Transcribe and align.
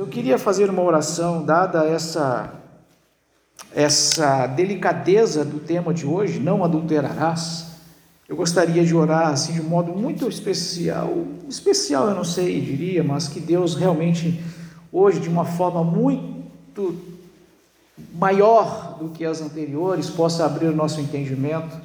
Eu 0.00 0.06
queria 0.06 0.38
fazer 0.38 0.70
uma 0.70 0.80
oração, 0.80 1.44
dada 1.44 1.84
essa, 1.84 2.54
essa 3.74 4.46
delicadeza 4.46 5.44
do 5.44 5.60
tema 5.60 5.92
de 5.92 6.06
hoje, 6.06 6.40
não 6.40 6.64
adulterarás. 6.64 7.66
Eu 8.26 8.34
gostaria 8.34 8.82
de 8.82 8.96
orar 8.96 9.28
assim 9.28 9.52
de 9.52 9.60
um 9.60 9.68
modo 9.68 9.92
muito 9.92 10.26
especial, 10.26 11.26
especial 11.46 12.08
eu 12.08 12.14
não 12.14 12.24
sei, 12.24 12.62
diria, 12.62 13.04
mas 13.04 13.28
que 13.28 13.40
Deus 13.40 13.74
realmente 13.74 14.42
hoje 14.90 15.20
de 15.20 15.28
uma 15.28 15.44
forma 15.44 15.84
muito 15.84 16.96
maior 18.14 18.96
do 18.98 19.10
que 19.10 19.26
as 19.26 19.42
anteriores 19.42 20.08
possa 20.08 20.46
abrir 20.46 20.68
o 20.68 20.74
nosso 20.74 20.98
entendimento, 20.98 21.76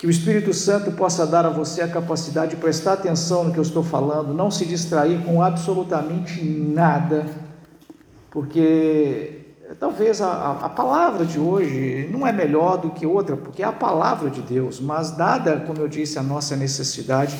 que 0.00 0.06
o 0.06 0.10
Espírito 0.10 0.54
Santo 0.54 0.92
possa 0.92 1.26
dar 1.26 1.44
a 1.44 1.50
você 1.50 1.82
a 1.82 1.86
capacidade 1.88 2.52
de 2.52 2.56
prestar 2.56 2.94
atenção 2.94 3.44
no 3.44 3.52
que 3.52 3.58
eu 3.58 3.62
estou 3.62 3.84
falando, 3.84 4.32
não 4.32 4.50
se 4.50 4.64
distrair 4.64 5.22
com 5.26 5.42
absolutamente 5.42 6.42
nada, 6.42 7.26
porque 8.30 9.42
talvez 9.78 10.22
a, 10.22 10.52
a, 10.52 10.70
palavra 10.70 11.26
de 11.26 11.38
hoje 11.38 12.08
não 12.10 12.26
é 12.26 12.32
melhor 12.32 12.78
do 12.78 12.88
que 12.88 13.04
outra, 13.04 13.36
porque 13.36 13.62
é 13.62 13.66
a 13.66 13.72
palavra 13.72 14.30
de 14.30 14.40
Deus, 14.40 14.80
mas 14.80 15.10
dada, 15.10 15.60
como 15.66 15.80
eu 15.80 15.86
disse, 15.86 16.18
a 16.18 16.22
nossa 16.22 16.56
necessidade, 16.56 17.36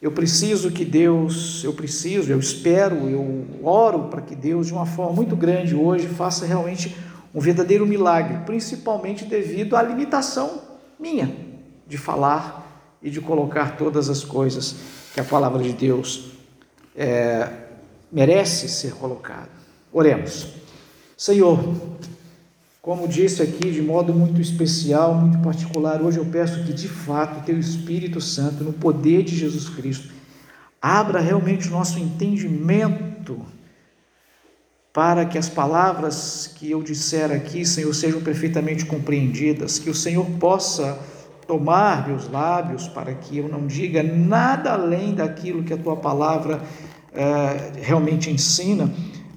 eu 0.00 0.12
preciso 0.12 0.70
que 0.70 0.86
Deus, 0.86 1.62
eu 1.64 1.74
preciso, 1.74 2.32
eu 2.32 2.38
espero, 2.38 2.96
eu 3.10 3.44
oro 3.62 4.04
para 4.04 4.22
que 4.22 4.34
Deus, 4.34 4.68
de 4.68 4.72
uma 4.72 4.86
forma 4.86 5.12
muito 5.12 5.36
grande 5.36 5.74
hoje, 5.74 6.06
faça 6.06 6.46
realmente 6.46 6.96
um 7.34 7.40
verdadeiro 7.40 7.86
milagre, 7.86 8.38
principalmente 8.46 9.26
devido 9.26 9.76
à 9.76 9.82
limitação 9.82 10.62
minha 10.98 11.46
de 11.88 11.96
falar 11.96 12.66
e 13.02 13.10
de 13.10 13.20
colocar 13.20 13.76
todas 13.76 14.08
as 14.08 14.22
coisas 14.22 14.76
que 15.14 15.20
a 15.20 15.24
palavra 15.24 15.62
de 15.62 15.72
Deus 15.72 16.32
é, 16.94 17.48
merece 18.12 18.68
ser 18.68 18.92
colocada. 18.92 19.48
Oremos. 19.92 20.48
Senhor, 21.16 21.58
como 22.82 23.08
disse 23.08 23.42
aqui 23.42 23.70
de 23.70 23.82
modo 23.82 24.12
muito 24.12 24.40
especial, 24.40 25.14
muito 25.14 25.38
particular, 25.38 26.02
hoje 26.02 26.18
eu 26.18 26.24
peço 26.26 26.64
que 26.64 26.72
de 26.72 26.88
fato 26.88 27.44
Teu 27.44 27.58
Espírito 27.58 28.20
Santo, 28.20 28.62
no 28.62 28.72
poder 28.72 29.22
de 29.22 29.36
Jesus 29.36 29.68
Cristo, 29.68 30.12
abra 30.80 31.20
realmente 31.20 31.68
o 31.68 31.70
nosso 31.70 31.98
entendimento 31.98 33.40
para 34.92 35.24
que 35.24 35.38
as 35.38 35.48
palavras 35.48 36.50
que 36.56 36.70
eu 36.70 36.82
disser 36.82 37.30
aqui, 37.30 37.64
Senhor, 37.64 37.94
sejam 37.94 38.20
perfeitamente 38.20 38.84
compreendidas, 38.84 39.78
que 39.78 39.90
o 39.90 39.94
Senhor 39.94 40.24
possa 40.40 40.98
tomar 41.48 42.06
meus 42.06 42.30
lábios 42.30 42.86
para 42.86 43.12
que 43.14 43.38
eu 43.38 43.48
não 43.48 43.66
diga 43.66 44.02
nada 44.02 44.72
além 44.74 45.14
daquilo 45.14 45.64
que 45.64 45.72
a 45.72 45.78
tua 45.78 45.96
palavra 45.96 46.60
é, 47.12 47.72
realmente 47.82 48.30
ensina 48.30 48.88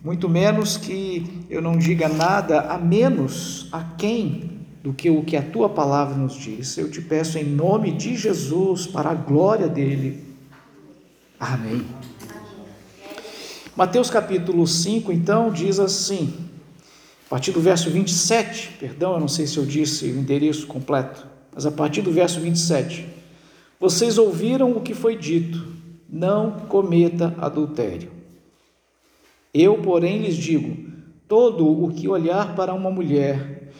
muito 0.03 0.27
menos 0.27 0.77
que 0.77 1.45
eu 1.49 1.61
não 1.61 1.77
diga 1.77 2.09
nada 2.09 2.61
a 2.61 2.77
menos 2.77 3.69
a 3.71 3.83
quem 3.83 4.49
do 4.81 4.93
que 4.93 5.11
o 5.11 5.23
que 5.23 5.37
a 5.37 5.43
tua 5.43 5.69
palavra 5.69 6.15
nos 6.15 6.33
diz. 6.33 6.75
Eu 6.75 6.89
te 6.89 6.99
peço 7.01 7.37
em 7.37 7.43
nome 7.43 7.91
de 7.91 8.15
Jesus, 8.15 8.87
para 8.87 9.11
a 9.11 9.13
glória 9.13 9.67
dele. 9.67 10.23
Amém. 11.39 11.85
Mateus 13.75 14.09
capítulo 14.09 14.65
5, 14.65 15.11
então, 15.11 15.51
diz 15.51 15.79
assim, 15.79 16.33
a 17.27 17.29
partir 17.29 17.51
do 17.51 17.61
verso 17.61 17.89
27, 17.91 18.77
perdão, 18.79 19.13
eu 19.13 19.19
não 19.19 19.27
sei 19.27 19.45
se 19.45 19.57
eu 19.57 19.65
disse 19.65 20.05
o 20.05 20.17
endereço 20.17 20.65
completo, 20.65 21.27
mas 21.61 21.67
a 21.67 21.71
partir 21.71 22.01
do 22.01 22.11
verso 22.11 22.39
27, 22.39 23.07
vocês 23.79 24.17
ouviram 24.17 24.71
o 24.71 24.81
que 24.81 24.95
foi 24.95 25.15
dito, 25.15 25.63
não 26.09 26.51
cometa 26.67 27.35
adultério. 27.37 28.09
Eu, 29.53 29.77
porém, 29.77 30.23
lhes 30.23 30.35
digo: 30.35 30.75
todo 31.27 31.67
o 31.67 31.93
que 31.93 32.07
olhar 32.07 32.55
para 32.55 32.73
uma 32.73 32.89
mulher 32.89 33.71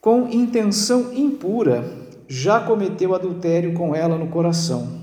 com 0.00 0.26
intenção 0.30 1.12
impura 1.12 1.84
já 2.26 2.60
cometeu 2.60 3.14
adultério 3.14 3.74
com 3.74 3.94
ela 3.94 4.16
no 4.16 4.28
coração. 4.28 5.02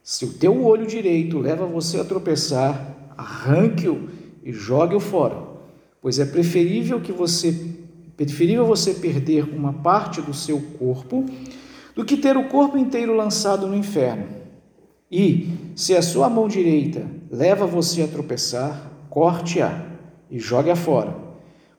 Se 0.00 0.24
o 0.24 0.34
teu 0.34 0.64
olho 0.64 0.86
direito 0.86 1.40
leva 1.40 1.66
você 1.66 1.98
a 1.98 2.04
tropeçar, 2.04 3.10
arranque-o 3.16 4.08
e 4.44 4.52
jogue-o 4.52 5.00
fora, 5.00 5.42
pois 6.00 6.20
é 6.20 6.24
preferível 6.24 7.00
que 7.00 7.10
você 7.10 7.71
preferível 8.16 8.66
você 8.66 8.94
perder 8.94 9.44
uma 9.44 9.72
parte 9.72 10.20
do 10.20 10.34
seu 10.34 10.60
corpo 10.78 11.24
do 11.94 12.04
que 12.04 12.16
ter 12.16 12.36
o 12.36 12.48
corpo 12.48 12.78
inteiro 12.78 13.14
lançado 13.14 13.66
no 13.66 13.76
inferno. 13.76 14.26
E 15.10 15.50
se 15.76 15.94
a 15.94 16.02
sua 16.02 16.28
mão 16.30 16.48
direita 16.48 17.06
leva 17.30 17.66
você 17.66 18.02
a 18.02 18.08
tropeçar, 18.08 18.90
corte-a 19.10 19.86
e 20.30 20.38
jogue-a 20.38 20.76
fora, 20.76 21.14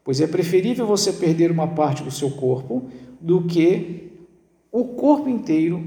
pois 0.03 0.21
é 0.21 0.27
preferível 0.27 0.85
você 0.85 1.11
perder 1.11 1.49
uma 1.49 1.67
parte 1.67 2.03
do 2.03 2.11
seu 2.11 2.29
corpo 2.29 2.89
do 3.19 3.43
que 3.43 4.11
o 4.71 4.85
corpo 4.85 5.29
inteiro 5.29 5.83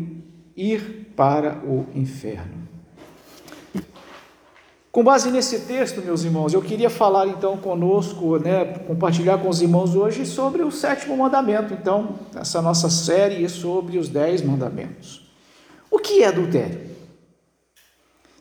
ir 0.57 1.13
para 1.15 1.63
o 1.65 1.87
inferno. 1.95 2.66
Com 4.97 5.05
base 5.05 5.31
nesse 5.31 5.61
texto, 5.67 6.01
meus 6.01 6.25
irmãos, 6.25 6.55
eu 6.55 6.63
queria 6.63 6.89
falar 6.89 7.27
então 7.27 7.59
conosco, 7.59 8.39
né, 8.39 8.65
compartilhar 8.65 9.37
com 9.37 9.51
os 9.51 9.61
irmãos 9.61 9.95
hoje 9.95 10.25
sobre 10.25 10.63
o 10.63 10.71
sétimo 10.71 11.15
mandamento. 11.15 11.75
Então, 11.75 12.19
essa 12.35 12.63
nossa 12.63 12.89
série 12.89 13.45
é 13.45 13.49
sobre 13.51 13.99
os 13.99 14.09
dez 14.09 14.41
mandamentos. 14.41 15.31
O 15.91 15.99
que 15.99 16.23
é 16.23 16.29
adultério? 16.29 16.81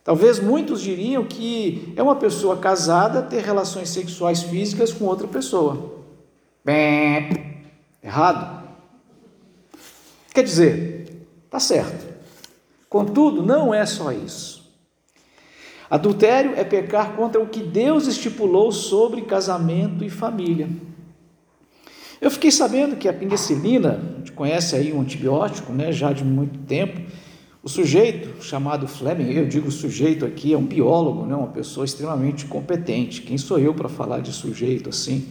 Talvez 0.01 0.39
muitos 0.39 0.79
diriam 0.79 1.25
que 1.25 1.93
é 1.97 2.01
uma 2.01 2.15
pessoa 2.15 2.55
casada 2.55 3.21
ter 3.21 3.43
relações 3.43 3.89
sexuais 3.89 4.41
físicas 4.41 4.93
com 4.93 5.03
outra 5.03 5.27
pessoa. 5.27 6.05
Bem, 6.63 7.65
errado. 8.01 8.65
Quer 10.33 10.45
dizer, 10.45 11.27
tá 11.49 11.59
certo. 11.59 12.15
Contudo, 12.87 13.43
não 13.43 13.73
é 13.73 13.85
só 13.85 14.13
isso. 14.13 14.54
Adultério 15.89 16.53
é 16.55 16.63
pecar 16.63 17.13
contra 17.15 17.39
o 17.39 17.47
que 17.47 17.61
Deus 17.61 18.07
estipulou 18.07 18.71
sobre 18.71 19.21
casamento 19.21 20.03
e 20.03 20.09
família. 20.09 20.67
Eu 22.19 22.31
fiquei 22.31 22.49
sabendo 22.49 22.95
que 22.95 23.07
a 23.07 23.13
penicilina, 23.13 24.01
a 24.15 24.17
gente 24.17 24.31
conhece 24.31 24.75
aí 24.75 24.91
um 24.91 25.01
antibiótico, 25.01 25.71
né, 25.71 25.91
já 25.91 26.11
de 26.11 26.23
muito 26.23 26.57
tempo, 26.59 26.99
o 27.61 27.69
sujeito 27.69 28.43
chamado 28.43 28.87
Fleming, 28.87 29.31
eu 29.31 29.47
digo 29.47 29.71
sujeito 29.71 30.25
aqui, 30.25 30.53
é 30.53 30.57
um 30.57 30.65
biólogo, 30.65 31.25
né, 31.25 31.35
uma 31.35 31.47
pessoa 31.47 31.83
extremamente 31.83 32.45
competente. 32.45 33.21
Quem 33.21 33.37
sou 33.37 33.59
eu 33.59 33.73
para 33.73 33.89
falar 33.89 34.19
de 34.19 34.31
sujeito 34.31 34.89
assim? 34.89 35.25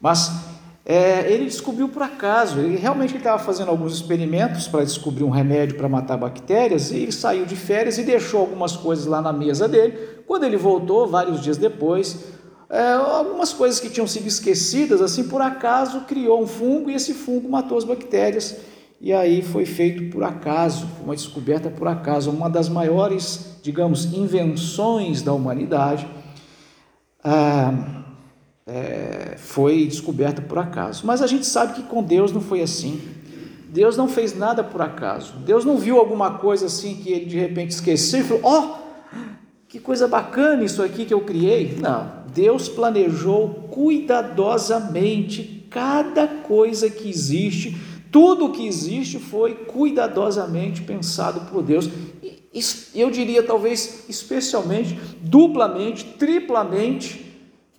Mas 0.00 0.45
é, 0.88 1.32
ele 1.32 1.46
descobriu 1.46 1.88
por 1.88 2.00
acaso, 2.00 2.60
ele 2.60 2.76
realmente 2.76 3.16
estava 3.16 3.42
fazendo 3.42 3.70
alguns 3.70 3.92
experimentos 3.92 4.68
para 4.68 4.84
descobrir 4.84 5.24
um 5.24 5.30
remédio 5.30 5.76
para 5.76 5.88
matar 5.88 6.16
bactérias 6.16 6.92
e 6.92 6.98
ele 6.98 7.10
saiu 7.10 7.44
de 7.44 7.56
férias 7.56 7.98
e 7.98 8.04
deixou 8.04 8.38
algumas 8.38 8.76
coisas 8.76 9.04
lá 9.04 9.20
na 9.20 9.32
mesa 9.32 9.66
dele. 9.66 9.98
Quando 10.28 10.44
ele 10.44 10.56
voltou, 10.56 11.08
vários 11.08 11.40
dias 11.40 11.56
depois, 11.56 12.26
é, 12.70 12.92
algumas 12.92 13.52
coisas 13.52 13.80
que 13.80 13.90
tinham 13.90 14.06
sido 14.06 14.28
esquecidas, 14.28 15.02
assim, 15.02 15.24
por 15.24 15.42
acaso 15.42 16.02
criou 16.02 16.40
um 16.40 16.46
fungo 16.46 16.88
e 16.88 16.94
esse 16.94 17.12
fungo 17.14 17.48
matou 17.48 17.76
as 17.76 17.84
bactérias 17.84 18.56
e 19.00 19.12
aí 19.12 19.42
foi 19.42 19.66
feito 19.66 20.08
por 20.12 20.22
acaso, 20.22 20.86
uma 21.02 21.16
descoberta 21.16 21.68
por 21.68 21.88
acaso, 21.88 22.30
uma 22.30 22.48
das 22.48 22.68
maiores, 22.68 23.58
digamos, 23.60 24.04
invenções 24.14 25.20
da 25.20 25.32
humanidade 25.32 26.06
ah, 27.24 28.04
é, 28.66 29.36
foi 29.36 29.86
descoberta 29.86 30.42
por 30.42 30.58
acaso. 30.58 31.06
Mas 31.06 31.22
a 31.22 31.26
gente 31.26 31.46
sabe 31.46 31.74
que 31.74 31.82
com 31.82 32.02
Deus 32.02 32.32
não 32.32 32.40
foi 32.40 32.60
assim. 32.60 33.00
Deus 33.68 33.96
não 33.96 34.08
fez 34.08 34.36
nada 34.36 34.64
por 34.64 34.80
acaso. 34.82 35.34
Deus 35.44 35.64
não 35.64 35.76
viu 35.76 35.98
alguma 35.98 36.38
coisa 36.38 36.66
assim 36.66 36.96
que 36.96 37.12
ele 37.12 37.26
de 37.26 37.38
repente 37.38 37.70
esqueceu 37.70 38.20
e 38.20 38.24
falou: 38.24 38.42
Ó, 38.44 38.60
oh, 38.60 39.18
que 39.68 39.78
coisa 39.78 40.08
bacana 40.08 40.64
isso 40.64 40.82
aqui 40.82 41.04
que 41.04 41.14
eu 41.14 41.20
criei. 41.20 41.76
Não, 41.80 42.24
Deus 42.32 42.68
planejou 42.68 43.68
cuidadosamente 43.70 45.66
cada 45.70 46.26
coisa 46.26 46.88
que 46.88 47.08
existe 47.08 47.76
tudo 48.16 48.50
que 48.50 48.66
existe 48.66 49.18
foi 49.18 49.54
cuidadosamente 49.54 50.80
pensado 50.80 51.50
por 51.50 51.62
Deus. 51.62 51.86
E 52.22 52.62
eu 52.94 53.10
diria, 53.10 53.42
talvez, 53.42 54.04
especialmente, 54.08 54.98
duplamente, 55.20 56.02
triplamente 56.18 57.25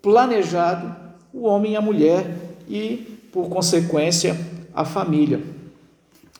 planejado 0.08 0.96
o 1.34 1.44
homem 1.46 1.74
e 1.74 1.76
a 1.76 1.82
mulher 1.82 2.34
e, 2.66 3.20
por 3.30 3.50
consequência, 3.50 4.40
a 4.74 4.86
família. 4.86 5.42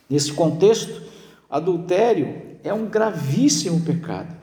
Nesse 0.10 0.32
contexto, 0.32 1.02
adultério 1.50 2.34
é 2.64 2.74
um 2.74 2.86
gravíssimo 2.86 3.82
pecado. 3.82 4.34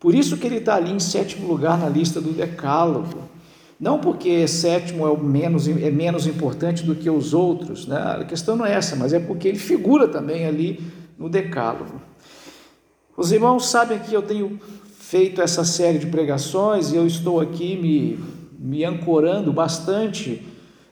Por 0.00 0.12
isso 0.12 0.36
que 0.36 0.44
ele 0.44 0.56
está 0.56 0.74
ali 0.74 0.90
em 0.90 0.98
sétimo 0.98 1.46
lugar 1.46 1.78
na 1.78 1.88
lista 1.88 2.20
do 2.20 2.32
Decálogo. 2.32 3.28
Não 3.78 4.00
porque 4.00 4.48
sétimo 4.48 5.06
é, 5.06 5.10
o 5.10 5.22
menos, 5.22 5.68
é 5.68 5.90
menos 5.92 6.26
importante 6.26 6.82
do 6.82 6.96
que 6.96 7.08
os 7.08 7.32
outros, 7.32 7.86
né? 7.86 8.16
a 8.18 8.24
questão 8.24 8.56
não 8.56 8.66
é 8.66 8.74
essa, 8.74 8.96
mas 8.96 9.12
é 9.12 9.20
porque 9.20 9.46
ele 9.46 9.58
figura 9.60 10.08
também 10.08 10.46
ali 10.46 10.80
no 11.16 11.28
decálogo. 11.28 12.02
Os 13.16 13.30
irmãos 13.30 13.70
sabem 13.70 14.00
que 14.00 14.12
eu 14.12 14.22
tenho 14.22 14.58
feito 14.98 15.40
essa 15.40 15.64
série 15.64 15.98
de 15.98 16.08
pregações 16.08 16.90
e 16.90 16.96
eu 16.96 17.06
estou 17.06 17.40
aqui 17.40 17.76
me, 17.76 18.37
me 18.58 18.84
ancorando 18.84 19.52
bastante 19.52 20.42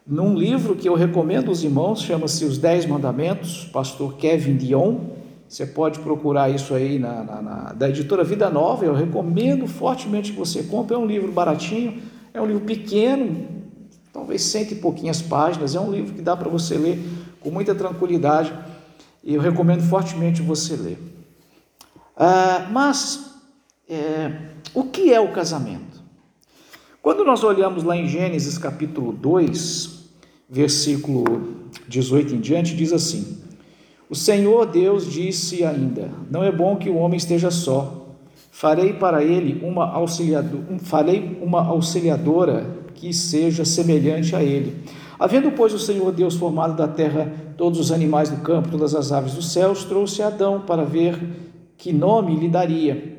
num 0.07 0.37
livro 0.37 0.77
que 0.77 0.89
eu 0.89 0.95
recomendo 0.95 1.49
aos 1.49 1.65
irmãos, 1.65 2.01
chama-se 2.01 2.45
Os 2.45 2.59
Dez 2.59 2.87
Mandamentos, 2.87 3.65
pastor 3.73 4.15
Kevin 4.15 4.57
Dion. 4.57 4.99
Você 5.49 5.67
pode 5.67 5.99
procurar 5.99 6.49
isso 6.49 6.75
aí 6.75 6.97
na, 6.97 7.25
na, 7.25 7.43
na, 7.43 7.73
da 7.73 7.89
editora 7.89 8.23
Vida 8.23 8.49
Nova. 8.49 8.85
Eu 8.85 8.95
recomendo 8.95 9.67
fortemente 9.67 10.31
que 10.31 10.39
você 10.39 10.63
compre. 10.63 10.95
É 10.95 10.99
um 10.99 11.07
livro 11.07 11.33
baratinho, 11.33 12.01
é 12.33 12.41
um 12.41 12.47
livro 12.47 12.65
pequeno, 12.65 13.47
talvez 14.13 14.43
cento 14.43 14.73
e 14.73 14.77
pouquinhas 14.77 15.21
páginas. 15.21 15.75
É 15.75 15.81
um 15.81 15.91
livro 15.91 16.15
que 16.15 16.23
dá 16.23 16.37
para 16.37 16.49
você 16.49 16.77
ler 16.77 17.01
com 17.41 17.51
muita 17.51 17.75
tranquilidade 17.75 18.53
e 19.25 19.35
eu 19.35 19.41
recomendo 19.41 19.83
fortemente 19.83 20.41
você 20.41 20.77
ler. 20.77 20.99
Ah, 22.17 22.69
mas 22.71 23.35
é, 23.89 24.31
o 24.73 24.85
que 24.85 25.13
é 25.13 25.21
o 25.21 25.33
casamento? 25.33 25.96
Quando 27.07 27.25
nós 27.25 27.45
olhamos 27.45 27.85
lá 27.85 27.97
em 27.97 28.09
Gênesis 28.09 28.59
capítulo 28.59 29.13
2, 29.13 30.09
versículo 30.51 31.25
18 31.87 32.35
em 32.35 32.41
diante, 32.41 32.75
diz 32.75 32.93
assim: 32.93 33.39
O 34.11 34.15
Senhor 34.17 34.67
Deus 34.67 35.09
disse 35.09 35.63
ainda: 35.63 36.11
Não 36.29 36.43
é 36.43 36.51
bom 36.51 36.75
que 36.75 36.91
o 36.91 36.97
homem 36.97 37.17
esteja 37.17 37.49
só. 37.49 38.09
Farei 38.51 38.93
para 38.93 39.23
ele 39.23 39.65
uma, 39.65 39.89
auxiliador, 39.89 40.61
farei 40.81 41.39
uma 41.41 41.65
auxiliadora 41.65 42.67
que 42.97 43.13
seja 43.13 43.65
semelhante 43.65 44.35
a 44.35 44.43
ele. 44.43 44.75
Havendo, 45.17 45.53
pois, 45.53 45.73
o 45.73 45.79
Senhor 45.79 46.11
Deus 46.11 46.35
formado 46.35 46.75
da 46.75 46.89
terra 46.89 47.33
todos 47.57 47.79
os 47.79 47.93
animais 47.93 48.31
do 48.31 48.39
campo, 48.39 48.69
todas 48.69 48.97
as 48.97 49.13
aves 49.13 49.33
dos 49.33 49.53
céus, 49.53 49.85
trouxe 49.85 50.23
Adão 50.23 50.63
para 50.63 50.83
ver 50.83 51.17
que 51.79 51.93
nome 51.93 52.35
lhe 52.35 52.49
daria. 52.49 53.16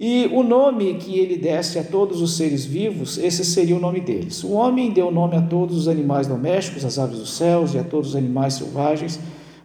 E 0.00 0.30
o 0.32 0.44
nome 0.44 0.94
que 0.94 1.18
ele 1.18 1.36
desse 1.36 1.76
a 1.76 1.82
todos 1.82 2.22
os 2.22 2.36
seres 2.36 2.64
vivos, 2.64 3.18
esse 3.18 3.44
seria 3.44 3.74
o 3.74 3.80
nome 3.80 4.00
deles. 4.00 4.44
O 4.44 4.52
homem 4.52 4.92
deu 4.92 5.10
nome 5.10 5.36
a 5.36 5.42
todos 5.42 5.76
os 5.76 5.88
animais 5.88 6.28
domésticos, 6.28 6.84
às 6.84 7.00
aves 7.00 7.18
dos 7.18 7.32
céus 7.32 7.74
e 7.74 7.78
a 7.78 7.82
todos 7.82 8.10
os 8.10 8.16
animais 8.16 8.54
selvagens, 8.54 9.18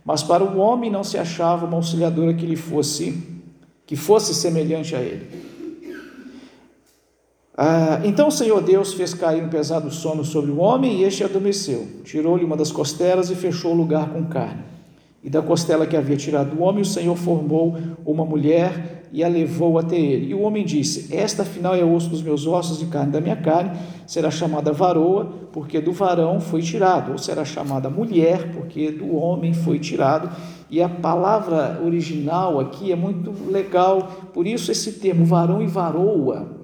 mas 0.03 0.23
para 0.23 0.43
o 0.43 0.57
homem 0.57 0.89
não 0.89 1.03
se 1.03 1.19
achava 1.19 1.67
uma 1.67 1.75
auxiliadora 1.75 2.33
que 2.33 2.45
lhe 2.45 2.55
fosse 2.55 3.31
que 3.85 3.95
fosse 3.97 4.33
semelhante 4.33 4.95
a 4.95 5.01
ele. 5.01 5.27
Ah, 7.55 8.01
então 8.03 8.29
o 8.29 8.31
Senhor 8.31 8.61
Deus 8.61 8.93
fez 8.93 9.13
cair 9.13 9.43
um 9.43 9.49
pesado 9.49 9.91
sono 9.91 10.23
sobre 10.23 10.49
o 10.49 10.57
homem 10.57 11.01
e 11.01 11.03
este 11.03 11.23
adormeceu. 11.23 11.87
Tirou-lhe 12.03 12.43
uma 12.43 12.57
das 12.57 12.71
costelas 12.71 13.29
e 13.29 13.35
fechou 13.35 13.73
o 13.73 13.77
lugar 13.77 14.09
com 14.09 14.25
carne. 14.25 14.72
E 15.23 15.29
da 15.29 15.41
costela 15.41 15.87
que 15.87 15.95
havia 15.95 16.17
tirado 16.17 16.55
do 16.55 16.61
homem, 16.61 16.81
o 16.81 16.85
Senhor 16.85 17.15
formou 17.15 17.77
uma 18.05 18.25
mulher 18.25 19.03
e 19.13 19.23
a 19.23 19.27
levou 19.27 19.77
até 19.77 19.95
ele. 19.95 20.31
E 20.31 20.33
o 20.33 20.41
homem 20.41 20.65
disse: 20.65 21.15
Esta 21.15 21.43
afinal 21.43 21.75
é 21.75 21.83
osso 21.83 22.09
dos 22.09 22.21
meus 22.21 22.45
ossos 22.45 22.81
e 22.81 22.87
carne 22.87 23.11
da 23.11 23.21
minha 23.21 23.35
carne, 23.35 23.71
será 24.05 24.29
chamada 24.29 24.73
varoa, 24.73 25.31
porque 25.53 25.79
do 25.79 25.93
varão 25.93 26.41
foi 26.41 26.61
tirado, 26.61 27.11
ou 27.11 27.17
será 27.17 27.45
chamada 27.45 27.89
mulher, 27.89 28.51
porque 28.51 28.91
do 28.91 29.15
homem 29.15 29.53
foi 29.53 29.79
tirado. 29.79 30.29
E 30.69 30.81
a 30.81 30.89
palavra 30.89 31.79
original 31.85 32.59
aqui 32.59 32.91
é 32.91 32.95
muito 32.95 33.31
legal, 33.49 34.01
por 34.33 34.47
isso 34.47 34.71
esse 34.71 34.93
termo 34.93 35.23
varão 35.23 35.61
e 35.61 35.67
varoa, 35.67 36.63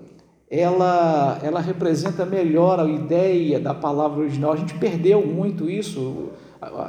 ela, 0.50 1.38
ela 1.44 1.61
representa 1.61 2.25
melhor 2.25 2.79
a 2.79 2.85
ideia 2.85 3.59
da 3.59 3.75
palavra 3.75 4.21
original. 4.21 4.53
A 4.53 4.56
gente 4.56 4.73
perdeu 4.73 5.23
muito 5.23 5.69
isso, 5.69 6.29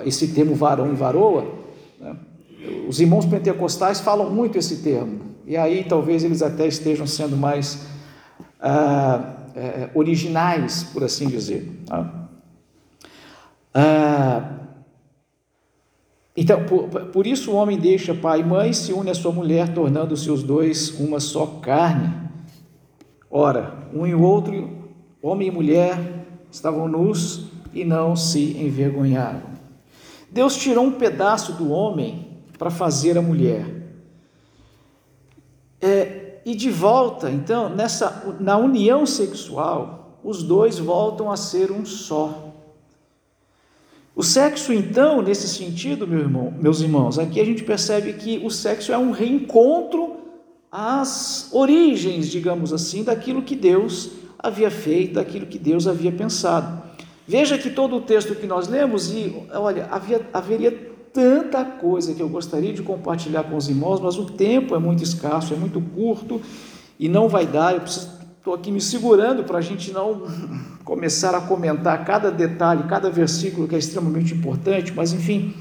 esse 0.07 0.29
termo 0.29 0.55
varão 0.55 0.91
e 0.91 0.95
varoa. 0.95 1.60
Os 2.89 3.01
irmãos 3.01 3.25
pentecostais 3.25 4.01
falam 4.01 4.31
muito 4.31 4.59
esse 4.59 4.79
termo. 4.79 5.21
E 5.47 5.57
aí 5.57 5.85
talvez 5.85 6.23
eles 6.25 6.43
até 6.43 6.67
estejam 6.67 7.07
sendo 7.07 7.37
mais 7.37 7.87
ah, 8.61 9.37
é, 9.55 9.91
originais, 9.95 10.85
por 10.85 11.03
assim 11.03 11.29
dizer. 11.29 11.71
Tá? 11.87 12.29
Ah, 13.73 14.61
então, 16.37 16.65
por, 16.65 16.89
por, 16.89 17.27
isso 17.27 17.51
o 17.51 17.55
homem 17.55 17.79
deixa 17.79 18.15
pai 18.15 18.41
e 18.41 18.45
mãe, 18.45 18.73
se 18.73 18.93
une 18.93 19.11
à 19.11 19.15
sua 19.15 19.33
mulher, 19.33 19.75
tornando-se 19.75 20.31
os 20.31 20.43
dois 20.43 20.99
uma 21.01 21.21
só 21.21 21.47
carne. 21.47 22.15
Ora, 23.31 23.89
um 23.93 24.07
e 24.07 24.15
o 24.15 24.23
outro, 24.23 24.71
homem 25.23 25.49
e 25.49 25.51
mulher, 25.51 25.99
estavam 26.51 26.89
nus 26.89 27.51
e 27.73 27.85
não 27.85 28.17
se 28.17 28.57
envergonharam. 28.59 29.43
Deus 30.31 30.57
tirou 30.57 30.85
um 30.85 30.93
pedaço 30.93 31.53
do 31.55 31.71
homem 31.71 32.30
para 32.61 32.71
fazer 32.71 33.17
a 33.17 33.23
mulher. 33.23 33.65
É, 35.81 36.41
e 36.45 36.55
de 36.55 36.71
volta, 36.71 37.31
então, 37.31 37.71
nessa, 37.71 38.37
na 38.39 38.59
união 38.59 39.07
sexual, 39.07 40.19
os 40.23 40.43
dois 40.43 40.79
voltam 40.79 41.33
a 41.33 41.39
ser 41.39 41.73
um 41.73 41.87
só. 41.87 42.53
O 44.15 44.23
sexo, 44.23 44.75
então, 44.75 45.23
nesse 45.23 45.49
sentido, 45.49 46.07
meu 46.07 46.19
irmão, 46.19 46.53
meus 46.61 46.83
irmãos, 46.83 47.19
aqui 47.19 47.41
a 47.41 47.45
gente 47.47 47.65
percebe 47.65 48.13
que 48.13 48.43
o 48.45 48.51
sexo 48.51 48.93
é 48.93 48.99
um 48.99 49.11
reencontro 49.11 50.19
às 50.71 51.49
origens, 51.53 52.29
digamos 52.29 52.75
assim, 52.75 53.03
daquilo 53.03 53.41
que 53.41 53.57
Deus 53.57 54.11
havia 54.39 54.71
feito, 54.71 55.15
daquilo 55.15 55.47
que 55.47 55.59
Deus 55.59 55.87
havia 55.87 56.13
pensado. 56.13 56.83
Veja 57.27 57.57
que 57.57 57.71
todo 57.71 57.97
o 57.97 58.03
texto 58.03 58.35
que 58.35 58.47
nós 58.47 58.69
lemos, 58.69 59.11
e 59.11 59.35
olha, 59.51 59.89
havia, 59.91 60.29
haveria 60.31 60.90
tanta 61.13 61.65
coisa 61.65 62.15
que 62.15 62.23
eu 62.23 62.29
gostaria 62.29 62.73
de 62.73 62.83
compartilhar 62.83 63.45
com 63.45 63.57
os 63.57 63.69
irmãos, 63.69 64.01
mas 64.01 64.17
o 64.17 64.27
tempo 64.27 64.75
é 64.75 64.79
muito 64.79 65.03
escasso, 65.03 65.55
é 65.55 65.57
muito 65.57 65.81
curto 65.81 66.41
e 66.99 67.09
não 67.09 67.29
vai 67.29 67.47
dar. 67.47 67.75
Eu 67.75 67.85
estou 67.85 68.55
aqui 68.55 68.71
me 68.71 68.81
segurando 68.81 69.45
para 69.45 69.59
a 69.59 69.61
gente 69.61 69.93
não 69.93 70.27
começar 70.85 71.35
a 71.35 71.41
comentar 71.41 72.05
cada 72.05 72.31
detalhe, 72.31 72.85
cada 72.89 73.11
versículo 73.11 73.69
que 73.69 73.75
é 73.75 73.79
extremamente 73.79 74.35
importante, 74.35 74.93
mas 74.93 75.13
enfim. 75.13 75.55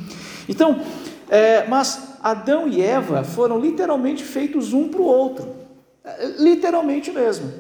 Então, 0.48 0.82
é, 1.30 1.68
mas 1.68 2.18
Adão 2.22 2.68
e 2.68 2.82
Eva 2.82 3.24
foram 3.24 3.60
literalmente 3.60 4.24
feitos 4.24 4.74
um 4.74 4.90
para 4.90 5.02
o 5.02 5.06
outro, 5.06 5.48
é, 6.04 6.28
literalmente 6.40 7.12
mesmo. 7.12 7.52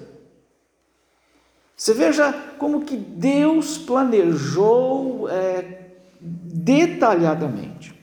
Você 1.75 1.93
veja 1.93 2.33
como 2.57 2.81
que 2.81 2.97
Deus 2.97 3.77
planejou 3.77 5.29
é, 5.29 5.78
detalhadamente. 6.19 7.97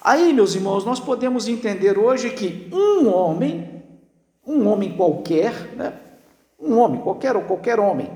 Aí, 0.00 0.32
meus 0.32 0.54
irmãos, 0.54 0.84
nós 0.84 1.00
podemos 1.00 1.48
entender 1.48 1.98
hoje 1.98 2.30
que 2.30 2.68
um 2.72 3.08
homem, 3.08 3.82
um 4.46 4.66
homem 4.66 4.96
qualquer, 4.96 5.52
né? 5.76 5.92
um 6.58 6.78
homem 6.78 7.00
qualquer 7.00 7.36
ou 7.36 7.42
qualquer 7.42 7.78
homem, 7.78 8.10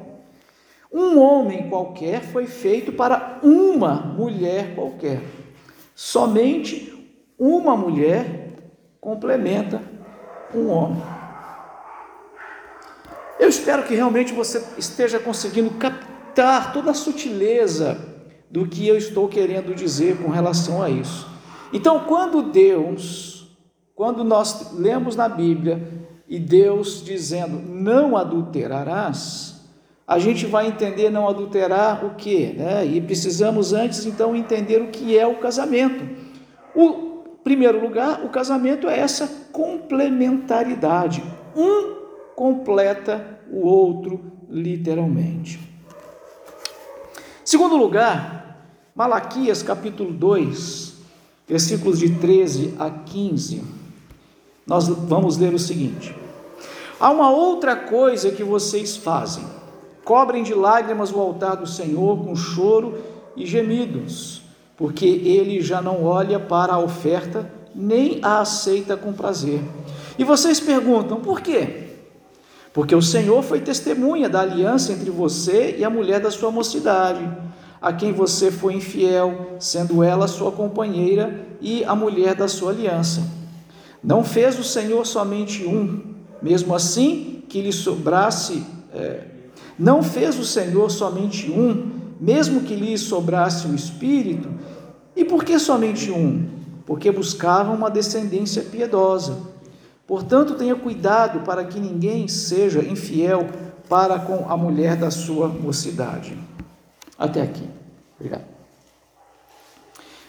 um 0.93 1.19
homem 1.19 1.69
qualquer 1.69 2.23
foi 2.23 2.47
feito 2.47 2.93
para 2.93 3.41
uma 3.43 3.95
mulher 3.95 4.75
qualquer. 4.75 5.23
Somente 5.95 6.93
uma 7.39 7.77
mulher 7.77 8.51
complementa 9.01 9.83
um 10.55 10.69
homem. 10.69 11.03
Eu 13.41 13.49
espero 13.49 13.83
que 13.83 13.95
realmente 13.95 14.33
você 14.33 14.65
esteja 14.79 15.19
conseguindo 15.19 15.71
captar 15.73 16.73
toda 16.73 16.93
a 16.93 16.95
sutileza 16.95 18.12
do 18.53 18.67
que 18.69 18.87
eu 18.87 18.99
estou 18.99 19.27
querendo 19.29 19.75
dizer 19.75 20.19
com 20.19 20.29
relação 20.29 20.83
a 20.83 20.91
isso. 20.91 21.27
Então, 21.73 22.01
quando 22.01 22.43
Deus, 22.43 23.51
quando 23.95 24.23
nós 24.23 24.75
lemos 24.75 25.17
na 25.17 25.27
Bíblia 25.27 25.83
e 26.29 26.39
Deus 26.39 27.03
dizendo 27.03 27.59
não 27.59 28.15
adulterarás, 28.15 29.63
a 30.07 30.19
gente 30.19 30.45
vai 30.45 30.67
entender 30.67 31.09
não 31.09 31.27
adulterar 31.27 32.05
o 32.05 32.15
que, 32.15 32.53
né? 32.53 32.85
E 32.85 33.01
precisamos 33.01 33.73
antes 33.73 34.05
então 34.05 34.37
entender 34.37 34.83
o 34.83 34.89
que 34.89 35.19
é 35.19 35.27
o 35.27 35.39
casamento. 35.39 36.07
O 36.75 37.39
primeiro 37.43 37.81
lugar, 37.81 38.23
o 38.23 38.29
casamento 38.29 38.87
é 38.87 38.99
essa 38.99 39.27
complementaridade. 39.51 41.25
Um 41.57 42.03
completa 42.37 43.41
o 43.51 43.67
outro 43.67 44.21
literalmente. 44.51 45.59
Segundo 47.45 47.77
lugar, 47.77 48.42
Malaquias 48.95 49.63
capítulo 49.63 50.13
2, 50.13 50.93
versículos 51.49 51.99
de 51.99 52.11
13 52.11 52.75
a 52.79 52.91
15, 52.91 53.63
nós 54.67 54.87
vamos 54.87 55.39
ler 55.39 55.55
o 55.55 55.59
seguinte: 55.59 56.15
Há 57.01 57.11
uma 57.11 57.31
outra 57.31 57.75
coisa 57.75 58.31
que 58.31 58.45
vocês 58.45 58.95
fazem: 58.95 59.47
cobrem 60.05 60.43
de 60.43 60.53
lágrimas 60.53 61.11
o 61.11 61.19
altar 61.19 61.57
do 61.57 61.67
Senhor 61.67 62.23
com 62.23 62.37
choro 62.37 62.99
e 63.35 63.47
gemidos, 63.47 64.43
porque 64.77 65.07
ele 65.07 65.63
já 65.63 65.81
não 65.81 66.05
olha 66.05 66.39
para 66.39 66.75
a 66.75 66.79
oferta 66.79 67.51
nem 67.75 68.19
a 68.23 68.41
aceita 68.41 68.95
com 68.95 69.15
prazer. 69.15 69.63
E 70.19 70.25
vocês 70.25 70.61
perguntam: 70.61 71.19
por 71.19 71.41
quê? 71.41 71.95
Porque 72.75 72.95
o 72.95 73.01
Senhor 73.01 73.43
foi 73.43 73.63
testemunha 73.63 74.29
da 74.29 74.43
aliança 74.43 74.93
entre 74.93 75.11
você 75.11 75.77
e 75.79 75.85
a 75.85 75.89
mulher 75.89 76.21
da 76.21 76.31
sua 76.31 76.51
mocidade 76.51 77.27
a 77.83 77.93
quem 77.93 78.13
você 78.13 78.53
foi 78.53 78.75
infiel, 78.75 79.57
sendo 79.59 80.05
ela 80.05 80.29
sua 80.29 80.53
companheira 80.53 81.45
e 81.61 81.85
a 81.85 81.97
mulher 81.97 82.37
da 82.37 82.47
sua 82.47 82.71
aliança. 82.71 83.23
Não 84.03 84.23
fez 84.23 84.57
o 84.57 84.63
Senhor 84.63 85.05
somente 85.05 85.67
um, 85.67 86.15
mesmo 86.41 86.77
assim 86.77 87.43
que 87.49 87.61
lhe 87.61 87.73
sobrasse, 87.73 88.65
é, 88.95 89.25
não 89.77 90.01
fez 90.01 90.39
o 90.39 90.45
Senhor 90.45 90.91
somente 90.91 91.51
um, 91.51 91.91
mesmo 92.21 92.61
que 92.61 92.77
lhe 92.77 92.97
sobrasse 92.97 93.67
o 93.67 93.75
espírito. 93.75 94.49
E 95.17 95.25
por 95.25 95.45
que 95.45 95.59
somente 95.59 96.09
um? 96.11 96.49
Porque 96.87 97.11
buscavam 97.11 97.75
uma 97.75 97.91
descendência 97.91 98.63
piedosa. 98.63 99.37
Portanto, 100.07 100.55
tenha 100.55 100.77
cuidado 100.77 101.41
para 101.41 101.65
que 101.65 101.81
ninguém 101.81 102.29
seja 102.29 102.81
infiel 102.81 103.47
para 103.89 104.21
com 104.21 104.47
a 104.49 104.57
mulher 104.57 104.97
da 104.97 105.11
sua 105.11 105.49
mocidade. 105.49 106.37
Até 107.19 107.43
aqui. 107.43 107.69
Obrigado. 108.17 108.45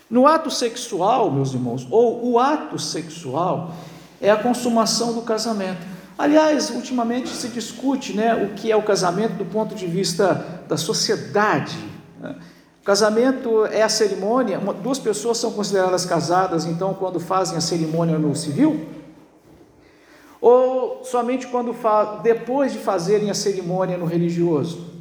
No 0.10 0.28
ato 0.28 0.52
sexual, 0.52 1.32
meus 1.32 1.54
irmãos, 1.54 1.88
ou 1.90 2.32
o 2.32 2.38
ato 2.38 2.78
sexual 2.78 3.74
é 4.22 4.30
a 4.30 4.38
consumação 4.38 5.14
do 5.14 5.24
casamento. 5.24 5.82
Aliás, 6.18 6.70
ultimamente 6.70 7.30
se 7.30 7.48
discute 7.48 8.14
né, 8.16 8.36
o 8.36 8.54
que 8.54 8.72
é 8.72 8.76
o 8.76 8.84
casamento 8.84 9.34
do 9.34 9.46
ponto 9.46 9.74
de 9.74 9.88
vista 9.88 10.62
da 10.68 10.78
sociedade. 10.78 11.78
Né? 12.20 12.36
Casamento 12.86 13.66
é 13.66 13.82
a 13.82 13.90
cerimônia, 13.90 14.60
duas 14.84 15.00
pessoas 15.00 15.40
são 15.40 15.52
consideradas 15.52 16.06
casadas, 16.06 16.66
então, 16.66 16.94
quando 16.94 17.20
fazem 17.20 17.58
a 17.58 17.62
cerimônia 17.62 18.20
no 18.20 18.36
civil? 18.36 18.88
Ou 20.40 21.04
somente 21.04 21.48
quando 21.48 21.74
depois 22.22 22.74
de 22.74 22.78
fazerem 22.78 23.32
a 23.32 23.34
cerimônia 23.34 23.98
no 23.98 24.06
religioso? 24.06 24.93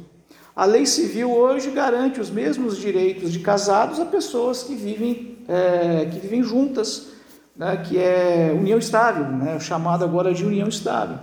A 0.55 0.65
lei 0.65 0.85
civil 0.85 1.31
hoje 1.31 1.71
garante 1.71 2.21
os 2.21 2.29
mesmos 2.29 2.77
direitos 2.77 3.31
de 3.31 3.39
casados 3.39 3.99
a 3.99 4.05
pessoas 4.05 4.61
que 4.61 4.75
vivem, 4.75 5.39
é, 5.47 6.05
que 6.05 6.19
vivem 6.19 6.43
juntas 6.43 7.13
né, 7.55 7.77
que 7.77 7.97
é 7.97 8.51
união 8.55 8.77
estável, 8.77 9.25
né, 9.25 9.59
chamado 9.59 10.03
agora 10.03 10.33
de 10.33 10.45
união 10.45 10.67
estável. 10.67 11.17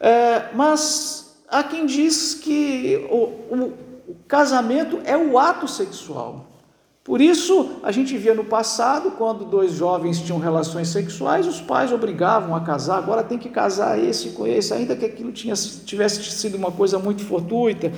É, 0.00 0.46
mas 0.54 1.36
há 1.48 1.62
quem 1.62 1.86
diz 1.86 2.34
que 2.34 3.06
o, 3.10 3.16
o, 3.16 3.72
o 4.08 4.16
casamento 4.26 5.00
é 5.04 5.16
o 5.16 5.38
ato 5.38 5.66
sexual. 5.66 6.46
Por 7.02 7.22
isso, 7.22 7.80
a 7.82 7.90
gente 7.90 8.18
via 8.18 8.34
no 8.34 8.44
passado, 8.44 9.12
quando 9.12 9.46
dois 9.46 9.72
jovens 9.72 10.20
tinham 10.20 10.38
relações 10.38 10.88
sexuais, 10.88 11.46
os 11.46 11.58
pais 11.58 11.90
obrigavam 11.90 12.54
a 12.54 12.60
casar, 12.60 12.98
agora 12.98 13.22
tem 13.22 13.38
que 13.38 13.48
casar 13.48 13.98
esse 13.98 14.30
com 14.30 14.46
esse, 14.46 14.74
ainda 14.74 14.94
que 14.94 15.06
aquilo 15.06 15.32
tinha, 15.32 15.54
tivesse 15.54 16.22
sido 16.30 16.58
uma 16.58 16.70
coisa 16.70 16.98
muito 16.98 17.24
fortuita, 17.24 17.90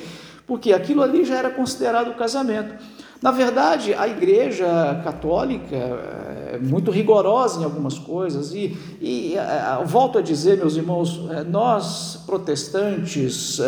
porque 0.50 0.73
aquilo 0.73 1.00
ali 1.00 1.25
já 1.25 1.37
era 1.37 1.49
considerado 1.49 2.12
casamento. 2.16 2.75
Na 3.23 3.30
verdade, 3.30 3.95
a 3.95 4.09
Igreja 4.09 5.00
Católica 5.04 5.76
é 5.76 6.59
muito 6.61 6.90
rigorosa 6.90 7.61
em 7.61 7.64
algumas 7.64 7.97
coisas, 7.97 8.52
e, 8.52 8.76
e 9.00 9.37
é, 9.37 9.80
volto 9.85 10.19
a 10.19 10.21
dizer, 10.21 10.59
meus 10.59 10.75
irmãos, 10.75 11.25
é, 11.30 11.45
nós 11.45 12.25
protestantes, 12.26 13.61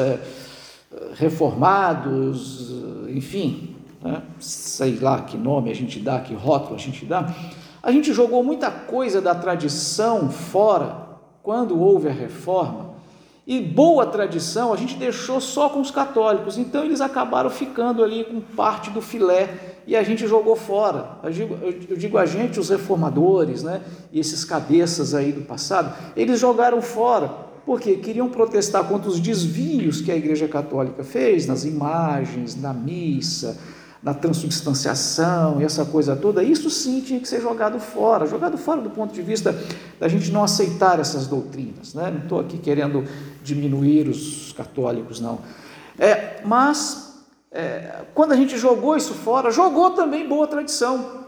reformados, 1.14 2.72
enfim, 3.08 3.76
né, 4.02 4.20
sei 4.40 4.98
lá 5.00 5.20
que 5.22 5.36
nome 5.36 5.70
a 5.70 5.74
gente 5.76 6.00
dá, 6.00 6.18
que 6.18 6.34
rótulo 6.34 6.74
a 6.74 6.78
gente 6.78 7.06
dá, 7.06 7.32
a 7.80 7.92
gente 7.92 8.12
jogou 8.12 8.42
muita 8.42 8.72
coisa 8.72 9.20
da 9.20 9.36
tradição 9.36 10.28
fora 10.32 10.96
quando 11.44 11.80
houve 11.80 12.08
a 12.08 12.12
reforma 12.12 12.91
e 13.46 13.60
boa 13.60 14.06
tradição 14.06 14.72
a 14.72 14.76
gente 14.76 14.94
deixou 14.94 15.40
só 15.40 15.68
com 15.68 15.80
os 15.80 15.90
católicos, 15.90 16.56
então 16.58 16.84
eles 16.84 17.00
acabaram 17.00 17.50
ficando 17.50 18.02
ali 18.02 18.24
com 18.24 18.40
parte 18.40 18.88
do 18.90 19.02
filé 19.02 19.48
e 19.84 19.96
a 19.96 20.02
gente 20.04 20.28
jogou 20.28 20.54
fora. 20.54 21.18
Eu 21.24 21.30
digo, 21.30 21.58
eu 21.88 21.96
digo 21.96 22.18
a 22.18 22.24
gente, 22.24 22.60
os 22.60 22.68
reformadores, 22.68 23.64
né, 23.64 23.80
e 24.12 24.20
esses 24.20 24.44
cabeças 24.44 25.12
aí 25.12 25.32
do 25.32 25.42
passado, 25.42 25.92
eles 26.16 26.38
jogaram 26.38 26.80
fora, 26.80 27.28
porque 27.66 27.96
queriam 27.96 28.28
protestar 28.28 28.84
contra 28.84 29.10
os 29.10 29.18
desvios 29.18 30.00
que 30.00 30.12
a 30.12 30.16
Igreja 30.16 30.46
Católica 30.46 31.02
fez 31.02 31.44
nas 31.46 31.64
imagens, 31.64 32.54
na 32.54 32.72
missa, 32.72 33.58
na 34.02 34.12
transubstanciação 34.12 35.60
e 35.60 35.64
essa 35.64 35.84
coisa 35.84 36.16
toda, 36.16 36.42
isso 36.42 36.68
sim 36.68 37.00
tinha 37.00 37.20
que 37.20 37.28
ser 37.28 37.40
jogado 37.40 37.78
fora, 37.78 38.26
jogado 38.26 38.58
fora 38.58 38.80
do 38.80 38.90
ponto 38.90 39.14
de 39.14 39.22
vista 39.22 39.56
da 40.00 40.08
gente 40.08 40.32
não 40.32 40.42
aceitar 40.42 40.98
essas 40.98 41.28
doutrinas, 41.28 41.94
né? 41.94 42.10
não 42.10 42.22
estou 42.22 42.40
aqui 42.40 42.58
querendo 42.58 43.04
diminuir 43.42 44.08
os 44.08 44.52
católicos, 44.52 45.20
não. 45.20 45.40
É, 45.98 46.40
mas, 46.44 47.24
é, 47.50 48.04
quando 48.14 48.32
a 48.32 48.36
gente 48.36 48.56
jogou 48.56 48.96
isso 48.96 49.14
fora, 49.14 49.50
jogou 49.50 49.90
também 49.90 50.28
boa 50.28 50.46
tradição. 50.46 51.22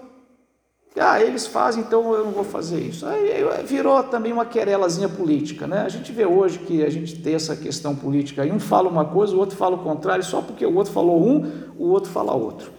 Ah, 0.97 1.21
eles 1.21 1.45
fazem, 1.45 1.83
então 1.83 2.15
eu 2.15 2.25
não 2.25 2.31
vou 2.31 2.45
fazer 2.45 2.79
isso. 2.79 3.05
Aí 3.05 3.43
virou 3.65 4.01
também 4.05 4.33
uma 4.33 4.47
querelazinha 4.47 5.09
política, 5.09 5.67
né? 5.67 5.81
A 5.81 5.89
gente 5.89 6.13
vê 6.13 6.25
hoje 6.25 6.61
que 6.61 6.85
a 6.85 6.91
gente 6.91 7.21
tem 7.21 7.35
essa 7.35 7.57
questão 7.57 7.97
política 7.97 8.43
aí, 8.43 8.53
um 8.53 8.61
fala 8.61 8.89
uma 8.89 9.05
coisa, 9.05 9.35
o 9.35 9.39
outro 9.41 9.57
fala 9.57 9.75
o 9.75 9.83
contrário, 9.83 10.23
só 10.23 10.41
porque 10.41 10.65
o 10.65 10.75
outro 10.77 10.93
falou 10.93 11.21
um, 11.21 11.69
o 11.77 11.89
outro 11.89 12.11
fala 12.13 12.33
outro. 12.33 12.71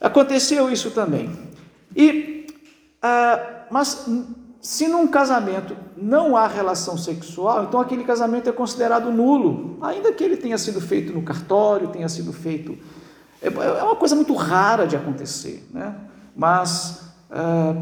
Aconteceu 0.00 0.70
isso 0.70 0.92
também. 0.92 1.28
E, 1.96 2.46
ah, 3.02 3.66
mas 3.68 4.06
se 4.66 4.88
num 4.88 5.06
casamento 5.06 5.76
não 5.96 6.36
há 6.36 6.48
relação 6.48 6.98
sexual, 6.98 7.62
então 7.62 7.78
aquele 7.78 8.02
casamento 8.02 8.48
é 8.48 8.52
considerado 8.52 9.12
nulo, 9.12 9.78
ainda 9.80 10.12
que 10.12 10.24
ele 10.24 10.36
tenha 10.36 10.58
sido 10.58 10.80
feito 10.80 11.12
no 11.12 11.22
cartório, 11.22 11.86
tenha 11.86 12.08
sido 12.08 12.32
feito. 12.32 12.76
É, 13.40 13.46
é 13.46 13.82
uma 13.84 13.94
coisa 13.94 14.16
muito 14.16 14.34
rara 14.34 14.84
de 14.84 14.96
acontecer, 14.96 15.64
né? 15.72 15.94
mas 16.34 17.02
ah, 17.30 17.76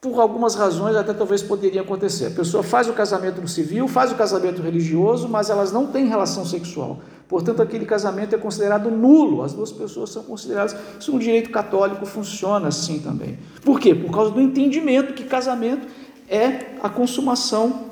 por 0.00 0.18
algumas 0.18 0.54
razões 0.54 0.96
até 0.96 1.12
talvez 1.12 1.42
poderia 1.42 1.82
acontecer. 1.82 2.28
A 2.28 2.30
pessoa 2.30 2.62
faz 2.62 2.88
o 2.88 2.94
casamento 2.94 3.42
no 3.42 3.48
civil, 3.48 3.86
faz 3.86 4.10
o 4.10 4.14
casamento 4.14 4.62
religioso, 4.62 5.28
mas 5.28 5.50
elas 5.50 5.72
não 5.72 5.88
têm 5.88 6.06
relação 6.06 6.46
sexual. 6.46 7.00
Portanto, 7.28 7.60
aquele 7.60 7.84
casamento 7.84 8.34
é 8.34 8.38
considerado 8.38 8.90
nulo, 8.90 9.42
as 9.42 9.52
duas 9.52 9.72
pessoas 9.72 10.10
são 10.10 10.22
consideradas. 10.22 10.76
Isso 10.98 11.12
no 11.12 11.18
direito 11.18 11.50
católico 11.50 12.06
funciona 12.06 12.68
assim 12.68 13.00
também. 13.00 13.38
Por 13.64 13.80
quê? 13.80 13.94
Por 13.94 14.12
causa 14.12 14.30
do 14.30 14.40
entendimento 14.40 15.12
que 15.12 15.24
casamento 15.24 15.86
é 16.28 16.76
a 16.82 16.88
consumação, 16.88 17.86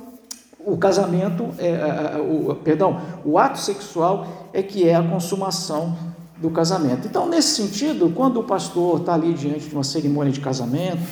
o 0.58 0.76
casamento, 0.76 1.48
é, 1.58 1.66
é, 1.66 1.72
é 2.14 2.20
o, 2.20 2.54
perdão, 2.54 3.00
o 3.24 3.38
ato 3.38 3.58
sexual 3.58 4.48
é 4.52 4.62
que 4.62 4.88
é 4.88 4.94
a 4.94 5.02
consumação 5.02 5.96
do 6.36 6.50
casamento. 6.50 7.06
Então, 7.06 7.28
nesse 7.28 7.56
sentido, 7.56 8.12
quando 8.14 8.38
o 8.38 8.44
pastor 8.44 9.00
está 9.00 9.14
ali 9.14 9.34
diante 9.34 9.68
de 9.68 9.74
uma 9.74 9.84
cerimônia 9.84 10.32
de 10.32 10.40
casamento, 10.40 11.02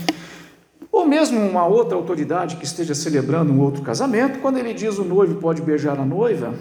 ou 0.90 1.06
mesmo 1.06 1.40
uma 1.40 1.66
outra 1.66 1.96
autoridade 1.96 2.56
que 2.56 2.64
esteja 2.64 2.94
celebrando 2.94 3.52
um 3.52 3.60
outro 3.60 3.82
casamento, 3.82 4.40
quando 4.40 4.58
ele 4.58 4.74
diz 4.74 4.98
o 4.98 5.04
noivo 5.04 5.36
pode 5.36 5.62
beijar 5.62 5.98
a 5.98 6.04
noiva, 6.04 6.54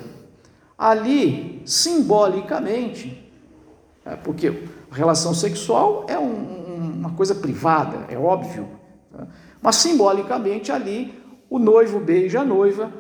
ali, 0.82 1.62
simbolicamente, 1.64 3.32
é, 4.04 4.16
porque 4.16 4.64
relação 4.92 5.32
sexual 5.32 6.08
é 6.08 6.18
um, 6.18 6.96
uma 6.98 7.12
coisa 7.12 7.36
privada, 7.36 8.08
é 8.10 8.18
óbvio, 8.18 8.68
tá? 9.12 9.28
mas 9.62 9.76
simbolicamente 9.76 10.72
ali 10.72 11.14
o 11.48 11.60
noivo 11.60 12.00
beija 12.00 12.42
a 12.42 12.44
noiva 12.44 12.92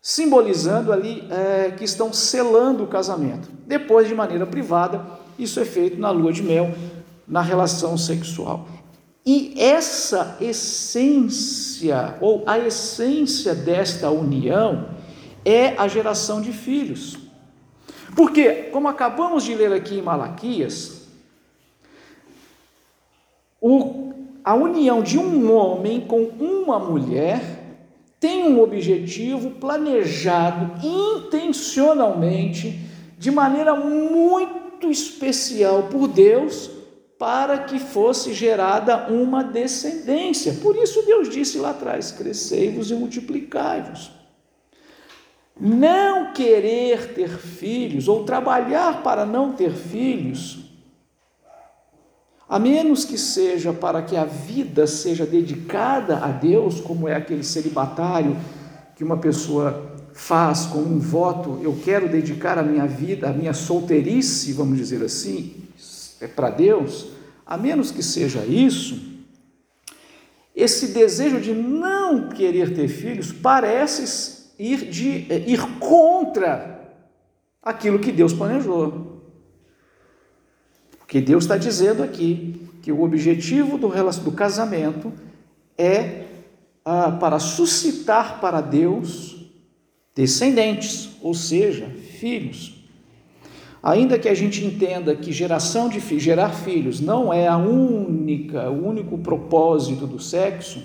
simbolizando 0.00 0.92
ali 0.92 1.26
é, 1.28 1.72
que 1.72 1.82
estão 1.82 2.12
selando 2.12 2.84
o 2.84 2.86
casamento. 2.86 3.50
Depois, 3.66 4.06
de 4.06 4.14
maneira 4.14 4.46
privada, 4.46 5.04
isso 5.36 5.58
é 5.58 5.64
feito 5.64 5.98
na 5.98 6.10
lua 6.10 6.32
de 6.32 6.40
mel, 6.42 6.72
na 7.26 7.42
relação 7.42 7.98
sexual. 7.98 8.68
E 9.26 9.54
essa 9.58 10.36
essência, 10.40 12.14
ou 12.20 12.44
a 12.46 12.60
essência 12.60 13.56
desta 13.56 14.08
união, 14.08 14.86
é 15.44 15.74
a 15.76 15.88
geração 15.88 16.40
de 16.40 16.52
filhos. 16.52 17.16
Porque, 18.14 18.64
como 18.72 18.88
acabamos 18.88 19.44
de 19.44 19.54
ler 19.54 19.72
aqui 19.72 19.98
em 19.98 20.02
Malaquias, 20.02 21.08
o, 23.60 24.12
a 24.44 24.54
união 24.54 25.02
de 25.02 25.18
um 25.18 25.52
homem 25.52 26.00
com 26.00 26.22
uma 26.22 26.78
mulher 26.78 27.58
tem 28.20 28.44
um 28.44 28.60
objetivo 28.60 29.50
planejado 29.52 30.84
intencionalmente, 30.84 32.80
de 33.16 33.30
maneira 33.30 33.74
muito 33.74 34.90
especial 34.90 35.84
por 35.84 36.08
Deus, 36.08 36.70
para 37.18 37.58
que 37.58 37.78
fosse 37.78 38.32
gerada 38.32 39.08
uma 39.08 39.42
descendência. 39.42 40.54
Por 40.54 40.76
isso 40.76 41.02
Deus 41.02 41.28
disse 41.28 41.58
lá 41.58 41.70
atrás: 41.70 42.12
crescei-vos 42.12 42.90
e 42.90 42.94
multiplicai-vos. 42.94 44.17
Não 45.60 46.32
querer 46.32 47.14
ter 47.14 47.28
filhos 47.28 48.06
ou 48.06 48.24
trabalhar 48.24 49.02
para 49.02 49.26
não 49.26 49.52
ter 49.52 49.72
filhos 49.72 50.68
a 52.48 52.58
menos 52.58 53.04
que 53.04 53.18
seja 53.18 53.74
para 53.74 54.00
que 54.00 54.16
a 54.16 54.24
vida 54.24 54.86
seja 54.86 55.26
dedicada 55.26 56.16
a 56.18 56.28
Deus, 56.28 56.80
como 56.80 57.06
é 57.06 57.14
aquele 57.14 57.44
celibatário 57.44 58.34
que 58.96 59.04
uma 59.04 59.18
pessoa 59.18 59.92
faz 60.14 60.64
com 60.64 60.78
um 60.78 60.98
voto, 60.98 61.60
eu 61.62 61.78
quero 61.84 62.08
dedicar 62.08 62.58
a 62.58 62.62
minha 62.62 62.86
vida, 62.86 63.28
a 63.28 63.32
minha 63.32 63.52
solteirice, 63.52 64.52
vamos 64.54 64.78
dizer 64.78 65.04
assim, 65.04 65.54
é 66.20 66.26
para 66.26 66.50
Deus, 66.50 67.08
a 67.46 67.56
menos 67.56 67.90
que 67.90 68.02
seja 68.02 68.44
isso, 68.44 68.98
esse 70.56 70.88
desejo 70.88 71.40
de 71.40 71.52
não 71.52 72.30
querer 72.30 72.74
ter 72.74 72.88
filhos 72.88 73.30
parece 73.30 74.02
ir, 74.58 74.90
de, 74.90 75.32
é, 75.32 75.48
ir 75.48 75.60
contra 75.78 76.94
aquilo 77.62 77.98
que 77.98 78.10
Deus 78.10 78.32
planejou. 78.32 79.22
Porque 80.98 81.20
Deus 81.20 81.44
está 81.44 81.56
dizendo 81.56 82.02
aqui 82.02 82.68
que 82.82 82.92
o 82.92 83.02
objetivo 83.02 83.78
do, 83.78 83.88
do 83.88 84.32
casamento 84.32 85.12
é 85.76 86.24
ah, 86.84 87.12
para 87.12 87.38
suscitar 87.38 88.40
para 88.40 88.60
Deus 88.60 89.36
descendentes, 90.14 91.10
ou 91.22 91.32
seja, 91.32 91.86
filhos. 92.18 92.74
Ainda 93.82 94.18
que 94.18 94.28
a 94.28 94.34
gente 94.34 94.64
entenda 94.64 95.14
que 95.14 95.30
geração 95.30 95.88
de 95.88 96.00
gerar 96.18 96.50
filhos 96.50 97.00
não 97.00 97.32
é 97.32 97.46
a 97.46 97.56
única, 97.56 98.68
o 98.68 98.88
único 98.88 99.16
propósito 99.18 100.06
do 100.06 100.18
sexo, 100.18 100.82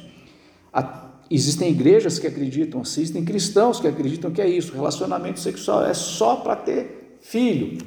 existem 1.30 1.72
igrejas 1.72 2.20
que 2.20 2.28
acreditam, 2.28 2.82
existem 2.82 3.24
cristãos 3.24 3.80
que 3.80 3.88
acreditam 3.88 4.32
que 4.32 4.42
é 4.42 4.48
isso, 4.48 4.74
relacionamento 4.74 5.40
sexual 5.40 5.86
é 5.86 5.94
só 5.94 6.38
para 6.38 6.56
ter 6.56 7.18
filho. 7.22 7.80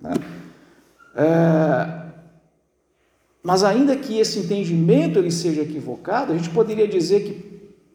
Né? 0.00 0.12
É, 1.14 2.06
mas 3.42 3.62
ainda 3.62 3.96
que 3.96 4.18
esse 4.18 4.40
entendimento 4.40 5.18
ele 5.18 5.30
seja 5.30 5.62
equivocado, 5.62 6.32
a 6.32 6.36
gente 6.36 6.50
poderia 6.50 6.88
dizer 6.88 7.22
que 7.24 7.46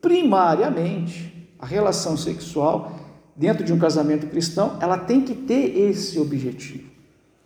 primariamente 0.01 1.49
a 1.59 1.65
relação 1.65 2.17
sexual 2.17 2.99
dentro 3.35 3.63
de 3.63 3.71
um 3.73 3.79
casamento 3.79 4.27
cristão, 4.27 4.77
ela 4.81 4.97
tem 4.97 5.21
que 5.21 5.33
ter 5.33 5.77
esse 5.77 6.19
objetivo. 6.19 6.89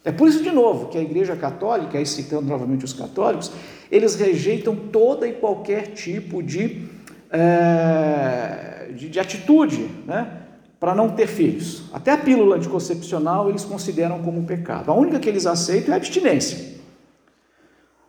É 0.04 0.12
por 0.12 0.28
isso, 0.28 0.44
de 0.44 0.52
novo, 0.52 0.88
que 0.90 0.98
a 0.98 1.02
Igreja 1.02 1.36
Católica, 1.36 1.98
aí 1.98 2.06
citando 2.06 2.48
novamente 2.48 2.86
os 2.86 2.94
católicos, 2.94 3.52
eles 3.92 4.16
rejeitam 4.16 4.76
toda 4.76 5.28
e 5.28 5.34
qualquer 5.34 5.94
tipo 5.94 6.44
de, 6.44 6.88
é, 7.36 8.92
de, 8.96 9.10
de, 9.10 9.20
atitude 9.20 9.90
né, 10.06 10.42
para 10.80 10.96
não 10.96 11.10
ter 11.10 11.28
filhos. 11.28 11.84
Até 11.94 12.12
a 12.12 12.18
pílula 12.18 12.56
anticoncepcional 12.56 13.50
eles 13.50 13.66
consideram 13.66 14.22
como 14.22 14.40
um 14.40 14.46
pecado. 14.46 14.90
A 14.90 14.94
única 14.94 15.20
que 15.20 15.28
eles 15.28 15.46
aceitam 15.46 15.92
é 15.92 15.94
a 15.96 15.98
abstinência. 15.98 16.76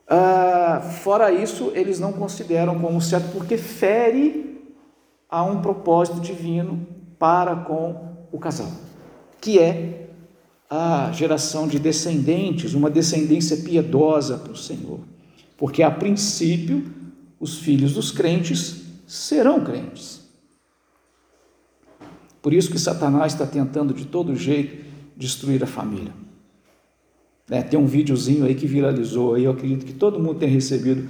Ah, 0.08 0.80
fora 1.02 1.32
isso, 1.32 1.72
eles 1.74 1.98
não 1.98 2.12
consideram 2.12 2.78
como 2.78 3.00
certo, 3.00 3.32
porque 3.32 3.56
fere 3.56 4.64
a 5.28 5.42
um 5.42 5.60
propósito 5.60 6.20
divino 6.20 6.86
para 7.18 7.56
com 7.56 8.26
o 8.30 8.38
casal, 8.38 8.70
que 9.40 9.58
é 9.58 10.06
a 10.70 11.10
geração 11.12 11.66
de 11.66 11.80
descendentes, 11.80 12.74
uma 12.74 12.88
descendência 12.88 13.56
piedosa 13.56 14.36
para 14.38 14.52
o 14.52 14.56
Senhor. 14.56 15.00
Porque 15.56 15.82
a 15.82 15.90
princípio, 15.90 16.84
os 17.40 17.58
filhos 17.58 17.94
dos 17.94 18.12
crentes 18.12 18.85
serão 19.06 19.62
crentes. 19.62 20.20
Por 22.42 22.52
isso 22.52 22.70
que 22.70 22.78
Satanás 22.78 23.32
está 23.32 23.46
tentando 23.46 23.94
de 23.94 24.04
todo 24.04 24.34
jeito 24.36 24.84
destruir 25.16 25.62
a 25.62 25.66
família. 25.66 26.12
É, 27.48 27.62
tem 27.62 27.78
um 27.78 27.86
videozinho 27.86 28.44
aí 28.44 28.54
que 28.54 28.66
viralizou, 28.66 29.34
aí 29.34 29.44
eu 29.44 29.52
acredito 29.52 29.86
que 29.86 29.92
todo 29.92 30.18
mundo 30.18 30.40
tem 30.40 30.48
recebido 30.48 31.08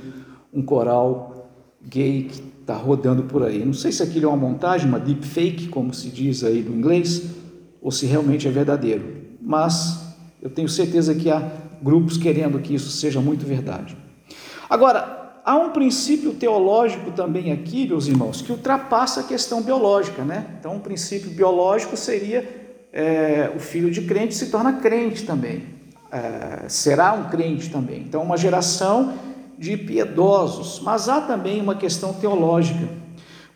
um 0.52 0.62
coral 0.62 1.50
gay 1.82 2.24
que 2.24 2.42
está 2.60 2.74
rodando 2.74 3.22
por 3.22 3.42
aí. 3.42 3.64
Não 3.64 3.72
sei 3.72 3.90
se 3.90 4.02
aquilo 4.02 4.26
é 4.26 4.28
uma 4.28 4.36
montagem, 4.36 4.88
uma 4.88 5.00
deepfake, 5.00 5.68
como 5.68 5.94
se 5.94 6.08
diz 6.08 6.44
aí 6.44 6.62
no 6.62 6.76
inglês, 6.76 7.30
ou 7.80 7.90
se 7.90 8.04
realmente 8.04 8.46
é 8.46 8.50
verdadeiro. 8.50 9.04
Mas 9.40 10.14
eu 10.42 10.50
tenho 10.50 10.68
certeza 10.68 11.14
que 11.14 11.30
há 11.30 11.40
grupos 11.82 12.18
querendo 12.18 12.58
que 12.58 12.74
isso 12.74 12.90
seja 12.90 13.20
muito 13.20 13.46
verdade. 13.46 13.96
Agora, 14.68 15.15
há 15.46 15.56
um 15.56 15.70
princípio 15.70 16.34
teológico 16.34 17.12
também 17.12 17.52
aqui, 17.52 17.86
meus 17.86 18.08
irmãos, 18.08 18.42
que 18.42 18.50
ultrapassa 18.50 19.20
a 19.20 19.22
questão 19.22 19.62
biológica, 19.62 20.24
né? 20.24 20.44
Então, 20.58 20.74
um 20.74 20.80
princípio 20.80 21.30
biológico 21.30 21.96
seria 21.96 22.76
é, 22.92 23.52
o 23.54 23.60
filho 23.60 23.88
de 23.88 24.02
crente 24.02 24.34
se 24.34 24.50
torna 24.50 24.72
crente 24.72 25.24
também, 25.24 25.62
é, 26.10 26.68
será 26.68 27.12
um 27.12 27.28
crente 27.28 27.70
também. 27.70 28.00
Então, 28.00 28.24
uma 28.24 28.36
geração 28.36 29.14
de 29.56 29.76
piedosos, 29.76 30.80
mas 30.82 31.08
há 31.08 31.20
também 31.20 31.60
uma 31.60 31.76
questão 31.76 32.12
teológica. 32.12 32.88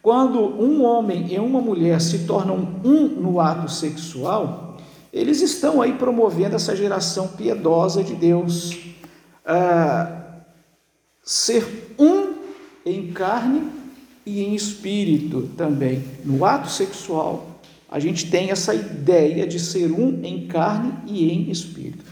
Quando 0.00 0.40
um 0.40 0.84
homem 0.84 1.26
e 1.34 1.38
uma 1.38 1.60
mulher 1.60 2.00
se 2.00 2.20
tornam 2.20 2.76
um 2.84 3.08
no 3.08 3.40
ato 3.40 3.70
sexual, 3.70 4.78
eles 5.12 5.42
estão 5.42 5.82
aí 5.82 5.92
promovendo 5.94 6.54
essa 6.54 6.74
geração 6.76 7.26
piedosa 7.28 8.02
de 8.02 8.14
Deus. 8.14 8.78
Ah, 9.44 10.19
ser 11.22 11.94
um 11.98 12.34
em 12.84 13.12
carne 13.12 13.68
e 14.24 14.42
em 14.42 14.54
espírito 14.54 15.50
também. 15.56 16.02
No 16.24 16.44
ato 16.44 16.70
sexual, 16.70 17.60
a 17.90 17.98
gente 17.98 18.30
tem 18.30 18.50
essa 18.50 18.74
ideia 18.74 19.46
de 19.46 19.58
ser 19.58 19.90
um 19.90 20.20
em 20.24 20.46
carne 20.46 20.92
e 21.06 21.30
em 21.30 21.50
espírito. 21.50 22.04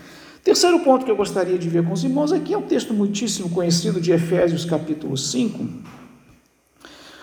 Terceiro 0.43 0.81
ponto 0.81 1.05
que 1.05 1.11
eu 1.11 1.17
gostaria 1.17 1.59
de 1.59 1.69
ver 1.69 1.85
com 1.85 1.93
os 1.93 2.03
irmãos 2.03 2.33
aqui 2.33 2.55
é 2.55 2.59
um 2.59 2.63
texto 2.63 2.95
muitíssimo 2.95 3.51
conhecido 3.51 4.01
de 4.01 4.13
Efésios 4.13 4.65
capítulo 4.65 5.17
5, 5.17 5.67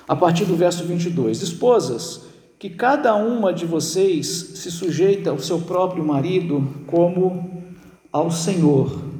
a 0.07 0.15
partir 0.15 0.45
do 0.45 0.55
verso 0.55 0.85
22. 0.85 1.41
Esposas, 1.41 2.21
que 2.59 2.69
cada 2.69 3.15
uma 3.15 3.51
de 3.51 3.65
vocês 3.65 4.27
se 4.27 4.71
sujeita 4.71 5.31
ao 5.31 5.39
seu 5.39 5.59
próprio 5.59 6.05
marido 6.05 6.67
como 6.87 7.63
ao 8.11 8.31
Senhor. 8.31 9.14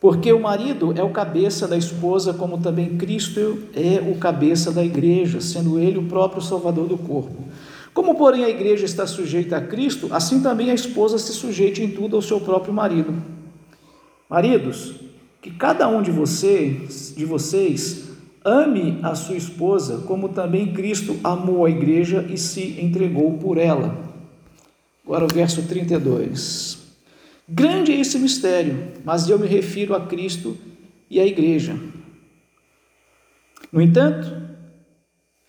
Porque 0.00 0.32
o 0.32 0.40
marido 0.40 0.94
é 0.96 1.02
o 1.02 1.10
cabeça 1.10 1.68
da 1.68 1.76
esposa, 1.76 2.32
como 2.32 2.56
também 2.56 2.96
Cristo 2.96 3.58
é 3.74 4.00
o 4.00 4.16
cabeça 4.16 4.72
da 4.72 4.82
igreja, 4.82 5.42
sendo 5.42 5.78
ele 5.78 5.98
o 5.98 6.04
próprio 6.04 6.40
salvador 6.40 6.88
do 6.88 6.96
corpo. 6.96 7.44
Como, 7.92 8.14
porém, 8.14 8.44
a 8.44 8.48
igreja 8.48 8.86
está 8.86 9.06
sujeita 9.06 9.58
a 9.58 9.60
Cristo, 9.60 10.08
assim 10.10 10.40
também 10.40 10.70
a 10.70 10.74
esposa 10.74 11.18
se 11.18 11.34
sujeite 11.34 11.82
em 11.82 11.90
tudo 11.90 12.16
ao 12.16 12.22
seu 12.22 12.40
próprio 12.40 12.72
marido. 12.72 13.12
Maridos, 14.28 14.94
que 15.42 15.50
cada 15.50 15.86
um 15.86 16.00
de 16.00 16.10
vocês, 16.10 17.12
de 17.14 17.26
vocês 17.26 18.08
ame 18.42 18.98
a 19.02 19.14
sua 19.14 19.36
esposa, 19.36 19.98
como 20.06 20.30
também 20.30 20.72
Cristo 20.72 21.18
amou 21.22 21.66
a 21.66 21.70
igreja 21.70 22.26
e 22.30 22.38
se 22.38 22.80
entregou 22.80 23.34
por 23.34 23.58
ela. 23.58 23.94
Agora 25.04 25.24
o 25.24 25.28
verso 25.28 25.62
32. 25.62 26.79
Grande 27.52 27.90
é 27.90 27.98
esse 27.98 28.16
mistério, 28.16 28.92
mas 29.04 29.28
eu 29.28 29.36
me 29.36 29.48
refiro 29.48 29.92
a 29.92 30.06
Cristo 30.06 30.56
e 31.10 31.18
à 31.18 31.26
igreja. 31.26 31.76
No 33.72 33.82
entanto, 33.82 34.40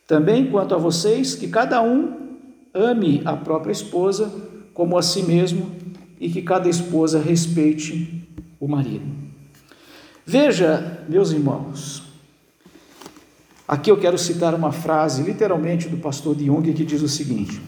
também 0.07 0.49
quanto 0.49 0.73
a 0.73 0.79
vocês, 0.79 1.35
que 1.35 1.47
cada 1.47 1.79
um 1.79 2.39
ame 2.73 3.21
a 3.23 3.37
própria 3.37 3.71
esposa 3.71 4.33
como 4.73 4.97
a 4.97 5.03
si 5.03 5.21
mesmo 5.21 5.75
e 6.19 6.27
que 6.27 6.41
cada 6.41 6.67
esposa 6.67 7.21
respeite 7.21 8.27
o 8.59 8.67
marido. 8.67 9.05
Veja, 10.25 11.05
meus 11.07 11.31
irmãos, 11.31 12.01
aqui 13.67 13.91
eu 13.91 13.97
quero 13.97 14.17
citar 14.17 14.55
uma 14.55 14.71
frase 14.71 15.21
literalmente 15.21 15.87
do 15.87 15.97
pastor 15.97 16.35
Jung 16.35 16.73
que 16.73 16.83
diz 16.83 17.03
o 17.03 17.07
seguinte: 17.07 17.61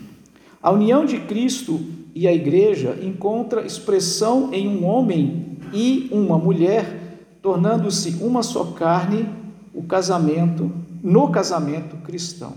A 0.60 0.72
união 0.72 1.06
de 1.06 1.20
Cristo 1.20 2.03
e 2.16 2.28
a 2.28 2.34
igreja 2.34 2.98
encontra 3.02 3.66
expressão 3.66 4.54
em 4.54 4.68
um 4.68 4.86
homem 4.86 5.58
e 5.74 6.08
uma 6.12 6.38
mulher, 6.38 7.18
tornando-se 7.42 8.18
uma 8.22 8.44
só 8.44 8.66
carne, 8.66 9.28
o 9.74 9.84
casamento, 9.84 10.72
no 11.02 11.30
casamento 11.30 11.98
cristão. 11.98 12.54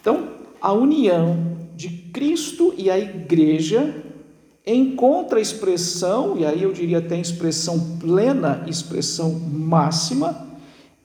Então, 0.00 0.28
a 0.60 0.72
união 0.72 1.56
de 1.76 1.88
Cristo 1.88 2.74
e 2.76 2.90
a 2.90 2.98
igreja 2.98 3.94
encontra 4.66 5.40
expressão, 5.40 6.36
e 6.36 6.44
aí 6.44 6.62
eu 6.62 6.72
diria 6.72 6.98
até 6.98 7.18
expressão 7.18 7.96
plena, 7.98 8.64
expressão 8.66 9.32
máxima, 9.32 10.48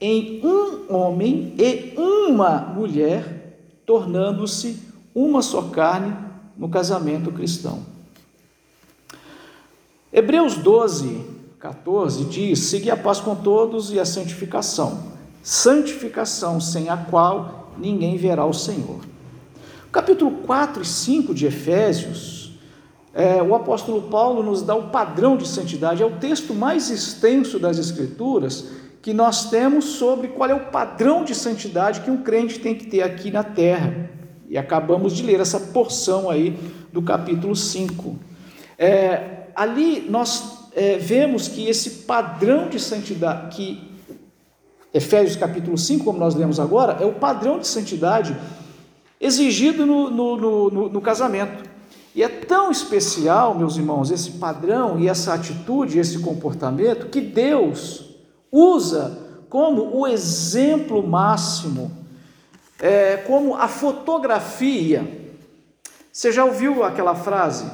em 0.02 0.42
um 0.44 0.94
homem 0.94 1.54
e 1.58 1.94
uma 1.98 2.60
mulher, 2.76 3.60
tornando-se 3.86 4.78
uma 5.14 5.42
só 5.42 5.62
carne 5.62 6.25
no 6.58 6.70
casamento 6.70 7.32
cristão. 7.32 7.84
Hebreus 10.12 10.56
12, 10.56 11.26
14 11.60 12.26
diz: 12.26 12.60
Segui 12.60 12.90
a 12.90 12.98
paz 12.98 13.20
com 13.20 13.36
todos 13.36 13.92
e 13.92 14.00
a 14.00 14.06
santificação, 14.06 15.12
santificação 15.44 16.62
sem 16.62 16.90
a 16.90 16.98
qual 16.98 17.74
ninguém 17.78 18.18
verá 18.18 18.46
o 18.46 18.54
Senhor. 18.54 19.02
Capítulo 19.92 20.32
4 20.46 20.82
e 20.82 20.86
5 20.86 21.34
de 21.34 21.46
Efésios, 21.46 22.58
é, 23.14 23.42
o 23.42 23.56
apóstolo 23.56 24.04
Paulo 24.04 24.44
nos 24.44 24.62
dá 24.62 24.76
o 24.76 24.90
padrão 24.90 25.38
de 25.38 25.48
santidade, 25.48 26.04
é 26.04 26.06
o 26.06 26.18
texto 26.18 26.54
mais 26.54 26.90
extenso 26.90 27.58
das 27.58 27.78
Escrituras 27.78 28.66
que 29.02 29.14
nós 29.14 29.50
temos 29.50 29.86
sobre 29.86 30.30
qual 30.30 30.50
é 30.50 30.54
o 30.54 30.66
padrão 30.66 31.24
de 31.24 31.36
santidade 31.36 32.02
que 32.02 32.10
um 32.10 32.24
crente 32.24 32.60
tem 32.60 32.76
que 32.76 32.88
ter 32.88 33.04
aqui 33.04 33.30
na 33.30 33.44
terra. 33.44 34.10
E 34.50 34.58
acabamos 34.58 35.14
de 35.14 35.24
ler 35.24 35.40
essa 35.40 35.60
porção 35.60 36.30
aí 36.30 36.58
do 36.92 37.02
capítulo 37.02 37.56
5. 37.56 38.16
É, 38.78 39.48
ali 39.56 40.06
nós 40.10 40.70
é, 40.76 40.98
vemos 40.98 41.48
que 41.48 41.68
esse 41.68 41.90
padrão 42.06 42.70
de 42.70 42.80
santidade, 42.80 43.56
que 43.56 43.92
Efésios 44.94 45.36
capítulo 45.36 45.78
5, 45.78 46.06
como 46.06 46.20
nós 46.20 46.36
lemos 46.36 46.60
agora, 46.60 46.98
é 47.02 47.06
o 47.06 47.14
padrão 47.14 47.60
de 47.60 47.68
santidade 47.68 48.36
exigido 49.20 49.86
no, 49.86 50.10
no, 50.10 50.38
no, 50.38 50.90
no 50.90 51.02
casamento. 51.02 51.64
E 52.16 52.24
é 52.24 52.30
tão 52.30 52.72
especial, 52.72 53.54
meus 53.54 53.76
irmãos, 53.76 54.10
esse 54.10 54.32
padrão 54.32 54.98
e 54.98 55.10
essa 55.10 55.34
atitude, 55.34 56.00
esse 56.00 56.20
comportamento, 56.20 57.08
que 57.08 57.20
Deus 57.20 58.06
usa 58.50 59.20
como 59.50 59.98
o 59.98 60.08
exemplo 60.08 61.06
máximo, 61.06 61.92
é, 62.80 63.18
como 63.18 63.56
a 63.56 63.68
fotografia. 63.68 65.26
Você 66.12 66.32
já 66.32 66.46
ouviu 66.46 66.84
aquela 66.84 67.16
frase? 67.16 67.70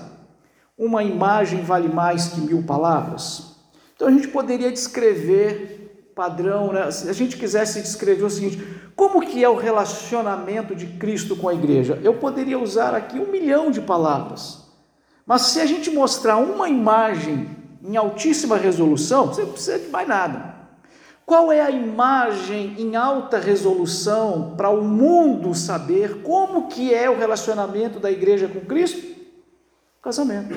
Uma 0.77 1.03
imagem 1.03 1.63
vale 1.63 1.87
mais 1.87 2.29
que 2.29 2.41
mil 2.41 2.63
palavras? 2.63 3.55
Então 3.95 4.07
a 4.07 4.11
gente 4.11 4.27
poderia 4.27 4.71
descrever 4.71 6.11
padrão, 6.15 6.73
né? 6.73 6.91
se 6.91 7.09
a 7.09 7.13
gente 7.13 7.37
quisesse 7.37 7.81
descrever 7.81 8.23
o 8.23 8.29
seguinte, 8.29 8.61
como 8.95 9.21
que 9.21 9.43
é 9.43 9.49
o 9.49 9.55
relacionamento 9.55 10.75
de 10.75 10.85
Cristo 10.85 11.35
com 11.35 11.47
a 11.47 11.53
igreja? 11.53 11.99
Eu 12.03 12.15
poderia 12.15 12.59
usar 12.59 12.93
aqui 12.93 13.17
um 13.17 13.31
milhão 13.31 13.71
de 13.71 13.81
palavras. 13.81 14.61
Mas 15.25 15.43
se 15.43 15.59
a 15.59 15.65
gente 15.65 15.89
mostrar 15.89 16.37
uma 16.37 16.67
imagem 16.67 17.49
em 17.83 17.95
altíssima 17.95 18.57
resolução, 18.57 19.27
você 19.27 19.41
não 19.43 19.51
precisa 19.51 19.79
de 19.79 19.87
mais 19.87 20.07
nada. 20.07 20.50
Qual 21.25 21.51
é 21.51 21.61
a 21.61 21.71
imagem 21.71 22.75
em 22.77 22.95
alta 22.95 23.37
resolução 23.37 24.53
para 24.57 24.69
o 24.69 24.83
mundo 24.83 25.53
saber 25.55 26.21
como 26.21 26.67
que 26.67 26.93
é 26.93 27.09
o 27.09 27.17
relacionamento 27.17 27.99
da 27.99 28.11
igreja 28.11 28.47
com 28.47 28.59
Cristo? 28.61 29.19
Casamento. 30.01 30.55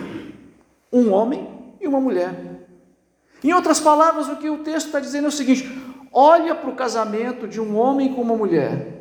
Um 0.92 1.12
homem 1.12 1.76
e 1.80 1.86
uma 1.86 2.00
mulher. 2.00 2.34
Em 3.42 3.52
outras 3.52 3.78
palavras, 3.78 4.28
o 4.28 4.36
que 4.36 4.48
o 4.48 4.58
texto 4.58 4.86
está 4.86 4.98
dizendo 4.98 5.26
é 5.26 5.28
o 5.28 5.32
seguinte: 5.32 5.70
olha 6.12 6.54
para 6.54 6.70
o 6.70 6.74
casamento 6.74 7.46
de 7.46 7.60
um 7.60 7.76
homem 7.76 8.14
com 8.14 8.22
uma 8.22 8.36
mulher. 8.36 8.94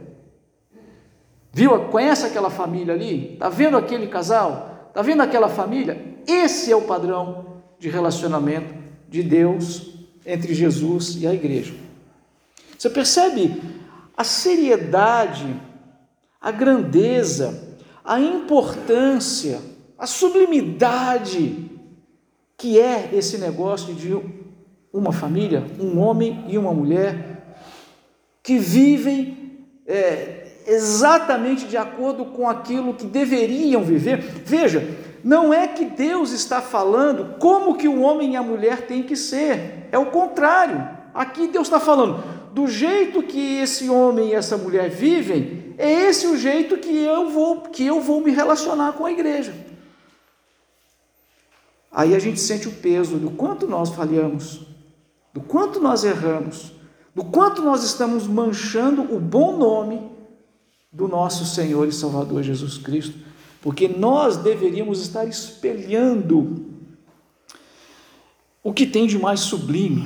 Viu? 1.52 1.86
Conhece 1.86 2.26
aquela 2.26 2.50
família 2.50 2.94
ali? 2.94 3.34
Está 3.34 3.48
vendo 3.48 3.78
aquele 3.78 4.08
casal? 4.08 4.88
Está 4.90 5.02
vendo 5.02 5.22
aquela 5.22 5.48
família? 5.48 6.18
Esse 6.28 6.72
é 6.72 6.76
o 6.76 6.82
padrão 6.82 7.62
de 7.80 7.90
relacionamento 7.90 8.74
de 9.08 9.24
Deus 9.24 9.94
entre 10.26 10.54
Jesus 10.54 11.16
e 11.22 11.28
a 11.28 11.34
igreja. 11.34 11.74
Você 12.78 12.90
percebe 12.90 13.62
a 14.16 14.24
seriedade, 14.24 15.56
a 16.40 16.52
grandeza, 16.52 17.78
a 18.04 18.20
importância, 18.20 19.60
a 19.98 20.06
sublimidade 20.06 21.72
que 22.58 22.80
é 22.80 23.10
esse 23.12 23.38
negócio 23.38 23.94
de 23.94 24.18
uma 24.94 25.12
família, 25.12 25.66
um 25.80 26.00
homem 26.00 26.46
e 26.48 26.58
uma 26.58 26.74
mulher, 26.74 27.58
que 28.42 28.58
vivem 28.58 29.66
é, 29.86 30.48
exatamente 30.68 31.66
de 31.66 31.76
acordo 31.76 32.26
com 32.26 32.48
aquilo 32.48 32.94
que 32.94 33.06
deveriam 33.06 33.84
viver. 33.84 34.22
Veja, 34.46 34.82
não 35.24 35.54
é 35.54 35.68
que 35.68 35.86
Deus 35.86 36.32
está 36.32 36.62
falando 36.62 37.40
como 37.40 37.78
que 37.78 37.88
o 37.88 38.02
homem 38.02 38.34
e 38.34 38.36
a 38.36 38.44
mulher 38.44 38.86
têm 38.86 39.04
que 39.04 39.16
ser, 39.16 39.88
é 39.92 39.98
o 39.98 40.08
contrário. 40.08 40.88
Aqui 41.14 41.48
Deus 41.48 41.68
está 41.68 41.80
falando, 41.80 42.24
do 42.54 42.68
jeito 42.68 43.24
que 43.24 43.58
esse 43.58 43.90
homem 43.90 44.30
e 44.30 44.34
essa 44.34 44.58
mulher 44.58 44.90
vivem, 44.90 45.74
é 45.78 45.90
esse 45.92 46.28
o 46.28 46.38
jeito 46.38 46.78
que 46.78 47.04
eu 47.04 47.30
vou, 47.30 47.62
que 47.62 47.86
eu 47.86 48.02
vou 48.02 48.22
me 48.22 48.32
relacionar 48.32 48.94
com 48.94 49.06
a 49.06 49.12
igreja. 49.12 49.54
Aí 51.92 52.16
a 52.16 52.20
gente 52.20 52.40
sente 52.40 52.68
o 52.68 52.72
peso 52.72 53.18
do 53.18 53.32
quanto 53.32 53.68
nós 53.68 53.90
falhamos, 53.90 54.62
do 55.32 55.40
quanto 55.40 55.80
nós 55.80 56.04
erramos, 56.04 56.74
do 57.16 57.24
quanto 57.24 57.62
nós 57.62 57.84
estamos 57.84 58.28
manchando 58.28 59.04
o 59.04 59.20
bom 59.20 59.56
nome 59.56 60.12
do 60.92 61.08
nosso 61.08 61.46
Senhor 61.46 61.88
e 61.88 61.92
Salvador 61.92 62.44
Jesus 62.44 62.78
Cristo, 62.78 63.18
porque 63.64 63.88
nós 63.88 64.36
deveríamos 64.36 65.02
estar 65.02 65.26
espelhando 65.26 66.66
o 68.62 68.74
que 68.74 68.86
tem 68.86 69.08
de 69.08 69.18
mais 69.18 69.40
sublime. 69.40 70.06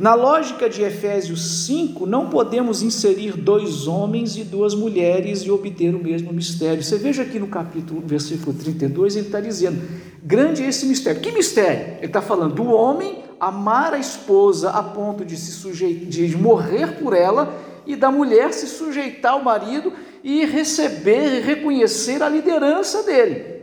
Na 0.00 0.14
lógica 0.14 0.68
de 0.68 0.82
Efésios 0.82 1.66
5, 1.66 2.06
não 2.06 2.30
podemos 2.30 2.82
inserir 2.82 3.32
dois 3.36 3.86
homens 3.86 4.36
e 4.36 4.42
duas 4.42 4.74
mulheres 4.74 5.40
e 5.40 5.50
obter 5.50 5.94
o 5.94 6.02
mesmo 6.02 6.32
mistério. 6.32 6.82
Você 6.82 6.96
veja 6.96 7.22
aqui 7.22 7.38
no 7.38 7.48
capítulo, 7.48 8.02
versículo 8.04 8.54
32, 8.54 9.16
ele 9.16 9.26
está 9.26 9.40
dizendo: 9.40 9.82
grande 10.22 10.62
é 10.62 10.68
esse 10.68 10.86
mistério. 10.86 11.20
Que 11.20 11.32
mistério? 11.32 11.96
Ele 11.98 12.06
está 12.06 12.22
falando 12.22 12.54
do 12.54 12.64
homem 12.64 13.22
amar 13.38 13.92
a 13.92 13.98
esposa 13.98 14.70
a 14.70 14.82
ponto 14.82 15.26
de 15.26 15.36
se 15.36 15.52
sujeitar, 15.52 16.08
de 16.08 16.36
morrer 16.36 16.98
por 16.98 17.14
ela, 17.14 17.54
e 17.86 17.96
da 17.96 18.10
mulher 18.10 18.52
se 18.52 18.66
sujeitar 18.66 19.32
ao 19.32 19.42
marido 19.42 19.92
e 20.22 20.44
receber 20.44 21.38
e 21.38 21.40
reconhecer 21.40 22.22
a 22.22 22.28
liderança 22.28 23.02
dele. 23.04 23.56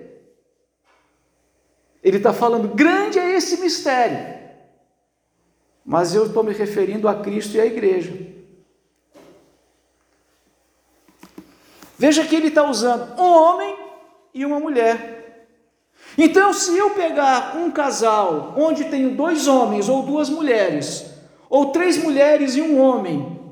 Ele 2.01 2.17
está 2.17 2.33
falando, 2.33 2.69
grande 2.69 3.19
é 3.19 3.35
esse 3.35 3.57
mistério. 3.59 4.33
Mas 5.85 6.15
eu 6.15 6.25
estou 6.25 6.43
me 6.43 6.53
referindo 6.53 7.07
a 7.07 7.15
Cristo 7.15 7.55
e 7.55 7.59
à 7.59 7.65
igreja. 7.65 8.13
Veja 11.97 12.25
que 12.25 12.35
ele 12.35 12.47
está 12.47 12.69
usando 12.69 13.19
um 13.19 13.23
homem 13.23 13.77
e 14.33 14.45
uma 14.45 14.59
mulher. 14.59 15.47
Então, 16.17 16.53
se 16.53 16.77
eu 16.77 16.91
pegar 16.91 17.57
um 17.57 17.71
casal 17.71 18.53
onde 18.57 18.85
tenho 18.85 19.15
dois 19.15 19.47
homens 19.47 19.89
ou 19.89 20.03
duas 20.03 20.29
mulheres, 20.29 21.05
ou 21.49 21.71
três 21.71 21.97
mulheres 21.97 22.55
e 22.55 22.61
um 22.61 22.79
homem, 22.79 23.42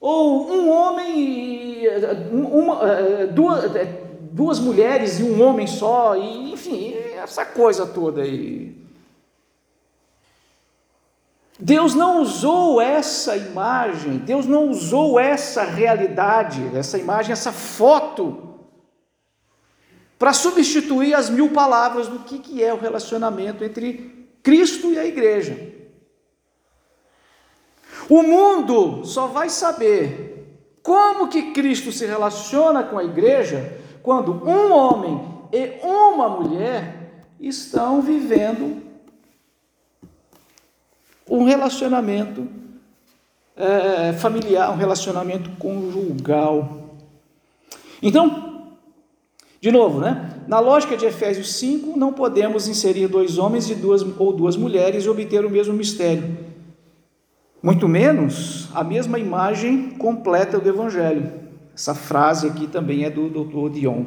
ou 0.00 0.50
um 0.50 0.70
homem 0.70 1.84
e 1.84 1.88
uma, 2.32 2.90
eh, 2.90 3.26
duas, 3.26 3.76
eh, 3.76 4.02
duas 4.32 4.58
mulheres 4.58 5.18
e 5.18 5.22
um 5.22 5.42
homem 5.42 5.66
só, 5.66 6.16
e, 6.16 6.52
enfim, 6.52 6.94
essa 7.16 7.44
coisa 7.44 7.86
toda 7.86 8.22
aí. 8.22 8.76
Deus 11.58 11.94
não 11.94 12.20
usou 12.20 12.80
essa 12.80 13.36
imagem, 13.36 14.18
Deus 14.18 14.44
não 14.44 14.68
usou 14.68 15.18
essa 15.18 15.64
realidade, 15.64 16.62
essa 16.76 16.98
imagem, 16.98 17.32
essa 17.32 17.50
foto 17.50 18.46
para 20.18 20.32
substituir 20.32 21.14
as 21.14 21.30
mil 21.30 21.50
palavras 21.50 22.08
do 22.08 22.20
que, 22.20 22.38
que 22.38 22.62
é 22.62 22.72
o 22.72 22.78
relacionamento 22.78 23.64
entre 23.64 24.28
Cristo 24.42 24.92
e 24.92 24.98
a 24.98 25.06
igreja. 25.06 25.75
O 28.08 28.22
mundo 28.22 29.04
só 29.04 29.26
vai 29.26 29.48
saber 29.48 30.26
como 30.82 31.28
que 31.28 31.52
Cristo 31.52 31.90
se 31.90 32.06
relaciona 32.06 32.84
com 32.84 32.98
a 32.98 33.04
igreja 33.04 33.78
quando 34.02 34.32
um 34.46 34.72
homem 34.72 35.20
e 35.52 35.80
uma 35.84 36.28
mulher 36.28 37.24
estão 37.40 38.00
vivendo 38.00 38.82
um 41.28 41.44
relacionamento 41.44 42.46
é, 43.56 44.12
familiar, 44.12 44.70
um 44.70 44.76
relacionamento 44.76 45.50
conjugal. 45.58 46.94
Então, 48.00 48.76
de 49.60 49.72
novo, 49.72 49.98
né? 49.98 50.44
Na 50.46 50.60
lógica 50.60 50.96
de 50.96 51.06
Efésios 51.06 51.54
5, 51.54 51.98
não 51.98 52.12
podemos 52.12 52.68
inserir 52.68 53.08
dois 53.08 53.38
homens 53.38 53.68
e 53.68 53.74
duas, 53.74 54.02
ou 54.02 54.32
duas 54.32 54.56
mulheres 54.56 55.04
e 55.04 55.08
obter 55.08 55.44
o 55.44 55.50
mesmo 55.50 55.74
mistério. 55.74 56.45
Muito 57.66 57.88
menos 57.88 58.68
a 58.72 58.84
mesma 58.84 59.18
imagem 59.18 59.90
completa 59.98 60.60
do 60.60 60.68
Evangelho. 60.68 61.32
Essa 61.74 61.96
frase 61.96 62.46
aqui 62.46 62.68
também 62.68 63.02
é 63.02 63.10
do 63.10 63.28
Dr. 63.28 63.72
Dion. 63.74 64.04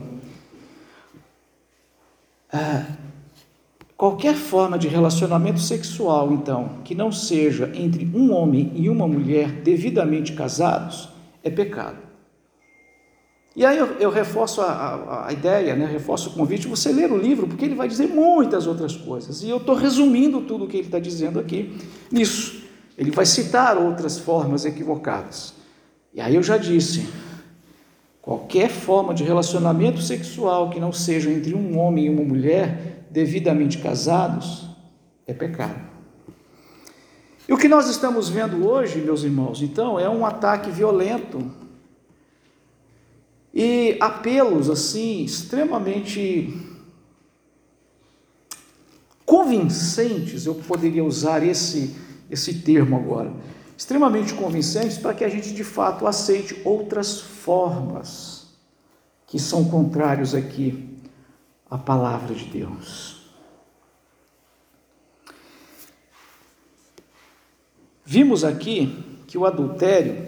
Ah, 2.54 2.86
qualquer 3.98 4.36
forma 4.36 4.80
de 4.80 4.88
relacionamento 4.88 5.60
sexual, 5.60 6.32
então, 6.32 6.78
que 6.86 6.95
não 6.95 7.12
seja 7.12 7.69
entre 7.76 8.10
um 8.15 8.32
homem 8.32 8.72
e 8.76 8.88
uma 8.88 9.06
mulher 9.06 9.52
devidamente 9.52 10.32
casados, 10.32 11.10
é 11.43 11.50
pecado. 11.50 11.98
E 13.58 13.65
aí 13.65 13.78
eu, 13.78 13.88
eu 14.00 14.10
reforço 14.10 14.62
a, 14.62 14.72
a, 14.72 15.28
a, 15.28 15.34
ideia, 15.34 15.76
né, 15.76 15.86
reforço 15.86 16.30
o 16.30 16.34
convite, 16.34 16.65
você 16.65 16.93
ler 16.93 17.12
o 17.12 17.17
livro, 17.17 17.45
porque 17.45 17.65
ele 17.65 17.76
vai 17.76 17.89
dizer 17.89 18.08
muitas 18.08 18.67
outras 18.67 18.95
coisas. 18.95 19.43
E 19.43 19.50
eu 19.50 19.58
estou 19.58 19.76
resumindo 19.76 20.39
tudo 20.43 20.63
o 20.63 20.67
que 20.69 20.78
ele 20.78 20.86
está 20.86 20.98
dizendo 20.98 21.41
aqui 21.41 21.78
nisso. 22.10 22.59
Ele 22.99 23.12
vai 23.12 23.25
citar 23.25 23.77
outras 23.77 24.19
formas 24.19 24.65
equivocadas. 24.65 25.53
E 26.13 26.19
aí 26.19 26.35
eu 26.35 26.43
já 26.43 26.57
disse: 26.57 27.07
qualquer 28.21 28.69
forma 28.69 29.13
de 29.13 29.23
relacionamento 29.23 30.01
sexual 30.01 30.69
que 30.69 30.81
não 30.81 30.91
seja 30.91 31.31
entre 31.31 31.55
um 31.55 31.79
homem 31.79 32.07
e 32.07 32.09
uma 32.09 32.25
mulher 32.25 33.05
devidamente 33.09 33.77
casados 33.77 34.67
é 35.25 35.33
pecado. 35.33 35.79
E 37.47 37.53
o 37.53 37.57
que 37.57 37.69
nós 37.69 37.89
estamos 37.89 38.27
vendo 38.27 38.67
hoje, 38.67 38.99
meus 38.99 39.23
irmãos, 39.23 39.62
então, 39.62 39.97
é 39.97 40.09
um 40.09 40.25
ataque 40.25 40.69
violento 40.69 41.49
e 43.53 43.97
apelos 44.01 44.69
assim 44.69 45.23
extremamente 45.23 46.53
convincentes, 49.25 50.45
eu 50.45 50.55
poderia 50.55 51.03
usar 51.03 51.43
esse 51.43 51.95
esse 52.30 52.56
termo 52.56 52.96
agora, 52.96 53.34
extremamente 53.78 54.34
convincentes 54.34 54.98
para 54.98 55.13
que 55.13 55.24
a 55.24 55.30
gente 55.30 55.54
de 55.54 55.63
fato 55.63 56.06
aceite 56.06 56.62
outras 56.65 57.20
formas 57.20 58.48
que 59.26 59.39
são 59.39 59.65
contrários 59.65 60.36
aqui 60.36 60.98
à 61.70 61.78
palavra 61.78 62.34
de 62.34 62.46
Deus. 62.46 63.20
Vimos 68.04 68.44
aqui 68.44 69.22
que 69.28 69.38
o 69.38 69.46
adultério 69.46 70.28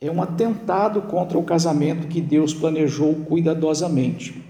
é 0.00 0.10
um 0.10 0.22
atentado 0.22 1.02
contra 1.02 1.38
o 1.38 1.42
casamento 1.42 2.06
que 2.06 2.20
Deus 2.20 2.52
planejou 2.52 3.14
cuidadosamente. 3.24 4.44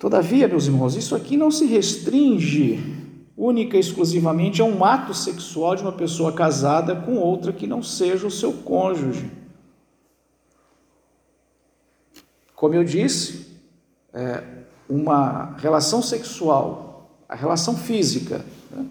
Todavia, 0.00 0.48
meus 0.48 0.66
irmãos, 0.66 0.96
isso 0.96 1.14
aqui 1.14 1.36
não 1.36 1.50
se 1.50 1.66
restringe 1.66 3.05
única 3.36 3.76
e 3.76 3.80
exclusivamente 3.80 4.62
a 4.62 4.64
um 4.64 4.84
ato 4.84 5.12
sexual 5.12 5.76
de 5.76 5.82
uma 5.82 5.92
pessoa 5.92 6.32
casada 6.32 6.96
com 6.96 7.16
outra 7.16 7.52
que 7.52 7.66
não 7.66 7.82
seja 7.82 8.26
o 8.26 8.30
seu 8.30 8.52
cônjuge. 8.52 9.30
Como 12.54 12.74
eu 12.74 12.82
disse, 12.82 13.46
é 14.14 14.42
uma 14.88 15.54
relação 15.58 16.00
sexual, 16.00 17.10
a 17.28 17.34
relação 17.34 17.76
física, 17.76 18.44
né? 18.70 18.86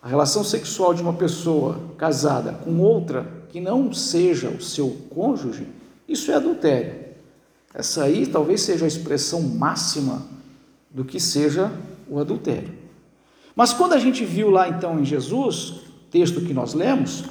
a 0.00 0.08
relação 0.08 0.42
sexual 0.42 0.94
de 0.94 1.02
uma 1.02 1.12
pessoa 1.12 1.78
casada 1.98 2.52
com 2.52 2.78
outra 2.78 3.44
que 3.50 3.60
não 3.60 3.92
seja 3.92 4.48
o 4.48 4.62
seu 4.62 4.90
cônjuge, 5.10 5.68
isso 6.08 6.30
é 6.30 6.34
adultério. 6.34 7.04
Essa 7.74 8.04
aí 8.04 8.26
talvez 8.26 8.62
seja 8.62 8.84
a 8.84 8.88
expressão 8.88 9.42
máxima 9.42 10.22
do 10.90 11.04
que 11.04 11.20
seja 11.20 11.72
o 12.08 12.18
adultério. 12.18 12.83
Mas 13.54 13.72
quando 13.72 13.92
a 13.92 13.98
gente 13.98 14.24
viu 14.24 14.50
lá 14.50 14.68
então 14.68 14.98
em 14.98 15.04
Jesus, 15.04 15.80
texto 16.10 16.40
que 16.40 16.52
nós 16.52 16.74
lemos, 16.74 17.24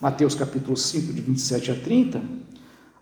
Mateus 0.00 0.34
capítulo 0.34 0.76
5, 0.76 1.12
de 1.12 1.20
27 1.20 1.70
a 1.70 1.74
30, 1.74 2.22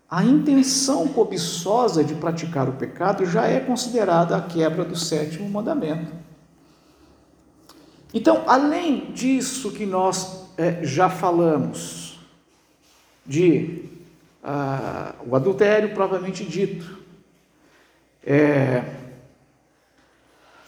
a 0.09 0.23
intenção 0.23 1.07
cobiçosa 1.07 2.03
de 2.03 2.13
praticar 2.15 2.69
o 2.69 2.73
pecado 2.73 3.25
já 3.25 3.47
é 3.47 3.59
considerada 3.59 4.35
a 4.35 4.41
quebra 4.41 4.85
do 4.85 4.95
sétimo 4.95 5.49
mandamento. 5.49 6.11
Então, 8.13 8.43
além 8.47 9.11
disso 9.11 9.71
que 9.71 9.85
nós 9.85 10.45
é, 10.57 10.83
já 10.83 11.09
falamos, 11.09 12.05
de 13.25 13.89
ah, 14.43 15.15
o 15.27 15.35
adultério 15.35 15.93
propriamente 15.93 16.45
dito, 16.45 16.99
é, 18.23 18.83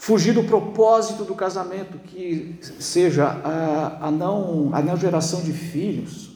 fugir 0.07 0.33
do 0.33 0.45
propósito 0.45 1.25
do 1.25 1.35
casamento, 1.35 1.99
que 1.99 2.57
seja 2.79 3.25
a, 3.25 4.07
a, 4.07 4.09
não, 4.09 4.69
a 4.71 4.81
não 4.81 4.95
geração 4.95 5.41
de 5.41 5.51
filhos, 5.51 6.31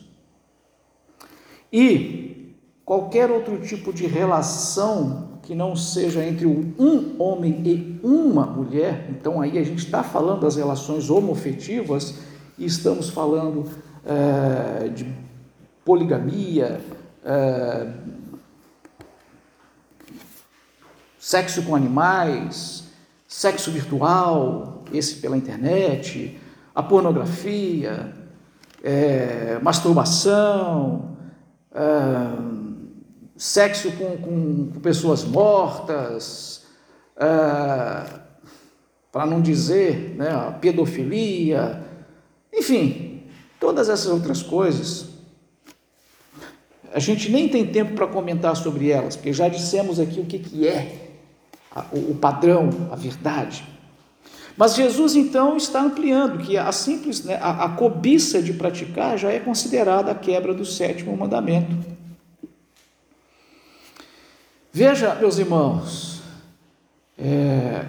e 1.71 2.53
qualquer 2.83 3.31
outro 3.31 3.61
tipo 3.61 3.93
de 3.93 4.05
relação 4.05 5.39
que 5.43 5.55
não 5.55 5.73
seja 5.73 6.21
entre 6.21 6.45
um 6.45 7.15
homem 7.17 7.61
e 7.65 7.99
uma 8.03 8.45
mulher, 8.45 9.07
então 9.09 9.39
aí 9.39 9.57
a 9.57 9.63
gente 9.63 9.85
está 9.85 10.03
falando 10.03 10.41
das 10.41 10.57
relações 10.57 11.09
homofetivas 11.09 12.15
e 12.57 12.65
estamos 12.65 13.09
falando 13.09 13.71
é, 14.05 14.89
de 14.89 15.07
poligamia, 15.85 16.81
é, 17.23 17.87
sexo 21.17 21.63
com 21.63 21.73
animais, 21.73 22.90
sexo 23.31 23.71
virtual, 23.71 24.83
esse 24.91 25.15
pela 25.15 25.37
internet, 25.37 26.37
a 26.75 26.83
pornografia, 26.83 28.13
é, 28.83 29.57
masturbação, 29.61 31.15
é, 31.73 31.79
sexo 33.37 33.89
com, 33.93 34.17
com, 34.17 34.71
com, 34.73 34.79
pessoas 34.81 35.23
mortas, 35.23 36.65
é, 37.15 38.19
para 39.09 39.25
não 39.25 39.41
dizer 39.41 40.13
né, 40.17 40.29
a 40.29 40.51
pedofilia, 40.51 41.81
enfim, 42.53 43.23
todas 43.61 43.87
essas 43.87 44.11
outras 44.11 44.43
coisas. 44.43 45.05
A 46.93 46.99
gente 46.99 47.31
nem 47.31 47.47
tem 47.47 47.65
tempo 47.65 47.93
para 47.93 48.07
comentar 48.07 48.57
sobre 48.57 48.89
elas, 48.89 49.15
porque 49.15 49.31
já 49.31 49.47
dissemos 49.47 50.01
aqui 50.01 50.19
o 50.19 50.25
que, 50.25 50.37
que 50.37 50.67
é 50.67 51.10
o 51.91 52.15
padrão, 52.15 52.69
a 52.91 52.95
verdade. 52.95 53.63
Mas 54.57 54.75
Jesus 54.75 55.15
então 55.15 55.55
está 55.55 55.81
ampliando 55.81 56.39
que 56.39 56.57
a 56.57 56.71
simples, 56.71 57.23
né, 57.23 57.35
a, 57.35 57.65
a, 57.65 57.69
cobiça 57.69 58.41
de 58.41 58.53
praticar 58.53 59.17
já 59.17 59.31
é 59.31 59.39
considerada 59.39 60.11
a 60.11 60.15
quebra 60.15 60.53
do 60.53 60.65
sétimo 60.65 61.15
mandamento. 61.15 61.73
Veja, 64.73 65.15
meus 65.15 65.37
irmãos, 65.37 66.21
é, 67.17 67.85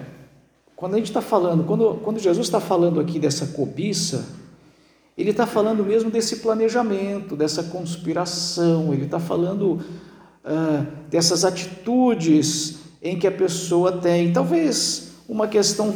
quando 0.75 0.95
a 0.95 0.97
gente 0.97 1.07
está 1.07 1.21
falando, 1.21 1.63
quando, 1.63 1.95
quando 2.03 2.19
Jesus 2.19 2.47
está 2.47 2.59
falando 2.59 2.99
aqui 2.99 3.19
dessa 3.19 3.47
cobiça, 3.47 4.25
ele 5.17 5.31
está 5.31 5.45
falando 5.45 5.83
mesmo 5.83 6.09
desse 6.09 6.37
planejamento, 6.37 7.35
dessa 7.35 7.63
conspiração, 7.63 8.93
ele 8.93 9.05
está 9.05 9.19
falando 9.19 9.81
ah, 10.43 10.85
dessas 11.09 11.45
atitudes 11.45 12.82
em 13.03 13.19
que 13.19 13.27
a 13.27 13.31
pessoa 13.31 13.91
tem, 13.91 14.31
talvez 14.31 15.11
uma 15.27 15.47
questão 15.47 15.93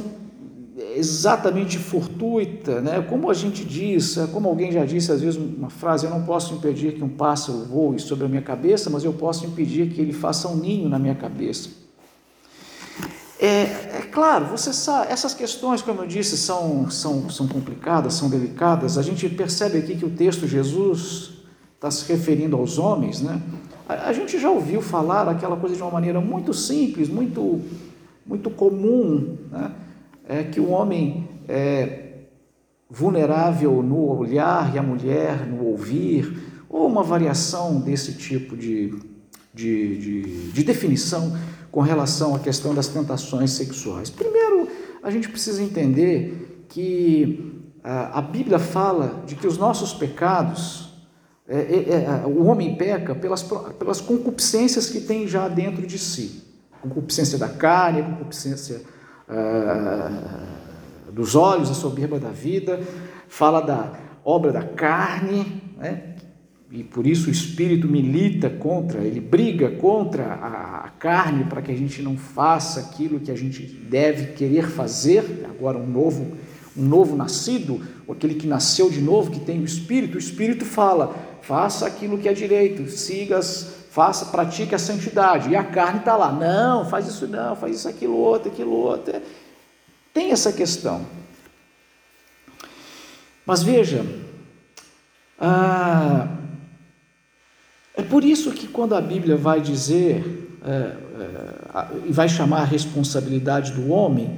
exatamente 0.96 1.78
fortuita, 1.78 2.82
né? 2.82 3.02
como 3.02 3.32
a 3.32 3.34
gente 3.34 3.64
diz, 3.64 4.18
como 4.34 4.50
alguém 4.50 4.72
já 4.72 4.84
disse 4.84 5.12
às 5.12 5.22
vezes 5.22 5.40
uma 5.40 5.70
frase, 5.70 6.06
eu 6.06 6.10
não 6.10 6.24
posso 6.24 6.54
impedir 6.54 6.94
que 6.94 7.04
um 7.04 7.10
pássaro 7.10 7.60
voe 7.66 7.98
sobre 7.98 8.26
a 8.26 8.28
minha 8.28 8.42
cabeça, 8.42 8.90
mas 8.90 9.04
eu 9.04 9.14
posso 9.14 9.46
impedir 9.46 9.90
que 9.90 10.02
ele 10.02 10.14
faça 10.14 10.48
um 10.48 10.56
ninho 10.58 10.90
na 10.90 11.00
minha 11.00 11.16
cabeça. 11.16 11.70
É, 13.40 13.48
é 13.48 14.10
claro, 14.12 14.46
você 14.46 14.74
sabe, 14.74 15.12
essas 15.12 15.34
questões, 15.34 15.82
como 15.82 16.02
eu 16.02 16.08
disse, 16.08 16.36
são, 16.36 16.90
são, 16.90 17.30
são 17.30 17.48
complicadas, 17.48 18.16
são 18.16 18.30
delicadas. 18.30 18.98
A 18.98 19.04
gente 19.04 19.30
percebe 19.30 19.78
aqui 19.78 19.96
que 19.96 20.06
o 20.06 20.10
texto 20.10 20.48
Jesus 20.48 21.32
está 21.76 21.92
se 21.92 22.12
referindo 22.12 22.56
aos 22.56 22.80
homens, 22.80 23.22
né? 23.22 23.40
A, 23.88 24.12
gente 24.12 24.38
já 24.38 24.50
ouviu 24.50 24.82
falar 24.82 25.30
aquela 25.30 25.56
coisa 25.56 25.76
de 25.76 25.82
uma 25.82 25.92
maneira 25.92 26.20
muito 26.20 26.54
simples, 26.54 27.08
muito, 27.08 27.62
muito 28.26 28.50
comum, 28.50 29.38
né? 29.50 29.72
é 30.28 30.44
que 30.44 30.60
o 30.60 30.70
homem 30.70 31.28
é 31.48 32.08
vulnerável 32.90 33.82
no 33.82 34.18
olhar 34.18 34.76
e 34.76 34.78
a 34.78 34.84
mulher 34.84 35.48
no 35.48 35.66
ouvir, 35.66 36.38
ou 36.70 36.86
uma 36.86 37.04
variação 37.04 37.80
desse 37.80 38.14
tipo 38.14 38.58
de, 38.58 38.94
de, 39.54 39.98
de, 39.98 40.52
de 40.52 40.64
definição 40.64 41.38
com 41.72 41.82
relação 41.82 42.36
à 42.36 42.40
questão 42.40 42.76
das 42.76 42.88
tentações 42.88 43.52
sexuais. 43.52 44.10
Primeiro, 44.10 44.68
a 45.02 45.10
gente 45.10 45.30
precisa 45.30 45.64
entender 45.64 46.66
que 46.68 47.64
a, 47.84 48.20
a 48.20 48.22
Bíblia 48.22 48.60
fala 48.60 49.24
de 49.26 49.36
que 49.36 49.48
os 49.48 49.58
nossos 49.58 49.94
pecados, 49.94 50.87
é, 51.50 51.58
é, 51.58 52.04
é, 52.04 52.28
o 52.28 52.46
homem 52.46 52.76
peca 52.76 53.16
pelas, 53.16 53.42
pelas 53.80 54.02
concupiscências 54.02 54.90
que 54.90 55.00
tem 55.00 55.28
já 55.28 55.48
dentro 55.48 55.88
de 55.88 55.98
si. 55.98 56.44
Concupiscência 56.82 57.38
da 57.38 57.48
carne, 57.48 58.04
concupiscência 58.04 58.82
ah, 59.30 60.46
dos 61.12 61.36
olhos, 61.36 61.72
a 61.72 61.74
soberba 61.74 62.20
da 62.20 62.30
vida, 62.30 62.80
fala 63.28 63.62
da 63.62 63.94
obra 64.24 64.52
da 64.52 64.64
carne, 64.64 65.62
né? 65.78 66.16
e 66.70 66.84
por 66.84 67.08
isso 67.08 67.30
o 67.30 67.32
Espírito 67.32 67.88
milita 67.88 68.50
contra, 68.50 69.02
ele 69.02 69.22
briga 69.22 69.72
contra 69.72 70.26
a, 70.26 70.86
a 70.86 70.90
carne 70.90 71.46
para 71.46 71.62
que 71.62 71.72
a 71.72 71.76
gente 71.76 72.02
não 72.02 72.18
faça 72.18 72.82
aquilo 72.82 73.22
que 73.22 73.32
a 73.32 73.36
gente 73.36 73.64
deve 73.64 74.34
querer 74.34 74.68
fazer. 74.68 75.46
Agora, 75.50 75.78
um 75.78 75.88
novo, 75.88 76.36
um 76.76 76.84
novo 76.84 77.16
nascido, 77.16 77.82
aquele 78.10 78.36
que 78.36 78.48
nasceu 78.48 78.90
de 78.90 79.02
novo, 79.02 79.32
que 79.32 79.40
tem 79.40 79.62
o 79.62 79.66
Espírito, 79.66 80.16
o 80.16 80.20
Espírito 80.20 80.66
fala: 80.66 81.16
faça 81.48 81.88
aquilo 81.88 82.18
que 82.18 82.28
é 82.28 82.34
direito, 82.34 82.90
siga, 82.90 83.42
faça, 83.42 84.26
pratique 84.26 84.76
a 84.76 84.80
santidade. 84.80 85.50
E 85.50 85.56
a 85.56 85.64
carne 85.64 86.00
está 86.00 86.18
lá, 86.18 86.30
não, 86.30 86.86
faz 86.90 87.08
isso 87.08 87.26
não, 87.26 87.56
faz 87.56 87.78
isso, 87.78 87.88
aquilo 87.88 88.18
outro, 88.18 88.52
aquilo 88.52 88.74
outro. 88.74 89.16
É, 89.16 89.22
tem 90.14 90.32
essa 90.32 90.52
questão. 90.52 91.06
Mas 93.46 93.64
veja, 93.64 94.06
ah, 95.40 96.28
é 97.96 98.04
por 98.04 98.26
isso 98.26 98.52
que 98.52 98.68
quando 98.68 98.94
a 98.94 99.00
Bíblia 99.00 99.38
vai 99.38 99.62
dizer, 99.62 100.50
é, 100.66 100.72
é, 100.72 102.10
vai 102.10 102.28
chamar 102.28 102.64
a 102.64 102.66
responsabilidade 102.66 103.72
do 103.72 103.90
homem, 103.90 104.38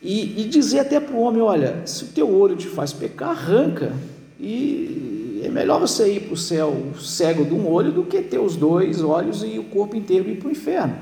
e, 0.00 0.40
e 0.40 0.48
dizer 0.48 0.78
até 0.78 0.98
para 1.00 1.14
o 1.14 1.20
homem, 1.20 1.42
olha, 1.42 1.82
se 1.84 2.04
o 2.04 2.08
teu 2.08 2.34
olho 2.34 2.56
te 2.56 2.66
faz 2.66 2.94
pecar, 2.94 3.30
arranca, 3.30 3.92
e 4.40 5.17
é 5.44 5.48
melhor 5.48 5.80
você 5.80 6.12
ir 6.14 6.20
para 6.20 6.34
o 6.34 6.36
céu 6.36 6.92
cego 6.98 7.44
de 7.44 7.54
um 7.54 7.66
olho 7.68 7.92
do 7.92 8.04
que 8.04 8.22
ter 8.22 8.38
os 8.38 8.56
dois 8.56 9.02
olhos 9.02 9.42
e 9.42 9.58
o 9.58 9.64
corpo 9.64 9.96
inteiro 9.96 10.28
ir 10.28 10.36
para 10.36 10.48
o 10.48 10.52
inferno. 10.52 10.96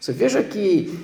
Você 0.00 0.12
veja 0.12 0.42
que 0.42 0.98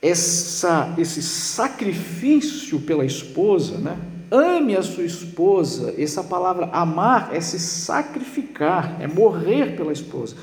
essa, 0.00 0.94
esse 0.98 1.22
sacrifício 1.22 2.80
pela 2.80 3.04
esposa, 3.04 3.78
né? 3.78 3.98
ame 4.30 4.76
a 4.76 4.82
sua 4.82 5.04
esposa. 5.04 5.94
Essa 5.96 6.22
palavra 6.22 6.68
amar 6.72 7.34
é 7.34 7.40
se 7.40 7.58
sacrificar, 7.58 8.96
é 9.00 9.06
morrer 9.06 9.76
pela 9.76 9.92
esposa. 9.92 10.36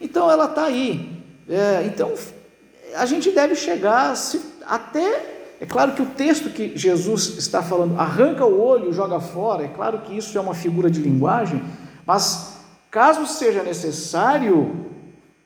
Então 0.00 0.30
ela 0.30 0.46
está 0.46 0.64
aí. 0.64 1.22
É, 1.48 1.84
então 1.86 2.12
a 2.94 3.06
gente 3.06 3.30
deve 3.30 3.54
chegar 3.54 4.16
se, 4.16 4.40
até. 4.66 5.38
É 5.60 5.66
claro 5.66 5.92
que 5.92 6.00
o 6.00 6.06
texto 6.06 6.48
que 6.48 6.72
Jesus 6.74 7.36
está 7.36 7.62
falando, 7.62 8.00
arranca 8.00 8.46
o 8.46 8.58
olho, 8.58 8.94
joga 8.94 9.20
fora, 9.20 9.64
é 9.64 9.68
claro 9.68 10.00
que 10.00 10.16
isso 10.16 10.36
é 10.38 10.40
uma 10.40 10.54
figura 10.54 10.90
de 10.90 11.00
linguagem, 11.00 11.62
mas 12.06 12.56
caso 12.90 13.26
seja 13.26 13.62
necessário, 13.62 14.86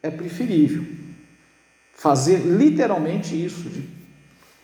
é 0.00 0.11
preferível 0.11 0.87
fazer 1.92 2.38
literalmente 2.38 3.35
isso, 3.35 3.68
de 3.68 3.88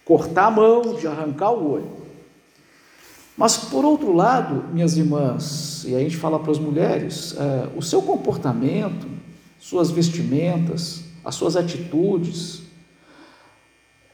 cortar 0.04 0.46
a 0.46 0.50
mão, 0.50 0.94
de 0.94 1.06
arrancar 1.06 1.50
o 1.50 1.72
olho. 1.72 2.00
Mas, 3.36 3.56
por 3.56 3.84
outro 3.84 4.12
lado, 4.12 4.66
minhas 4.72 4.96
irmãs, 4.96 5.84
e 5.86 5.96
a 5.96 5.98
gente 5.98 6.16
fala 6.16 6.38
para 6.38 6.52
as 6.52 6.58
mulheres, 6.58 7.34
é, 7.38 7.68
o 7.76 7.82
seu 7.82 8.02
comportamento, 8.02 9.06
suas 9.58 9.90
vestimentas, 9.90 11.04
as 11.24 11.34
suas 11.34 11.56
atitudes, 11.56 12.62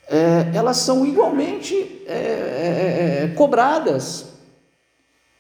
é, 0.09 0.51
elas 0.55 0.79
são 0.79 1.05
igualmente 1.05 2.03
é, 2.07 2.13
é, 2.13 3.25
é 3.25 3.29
cobradas. 3.35 4.37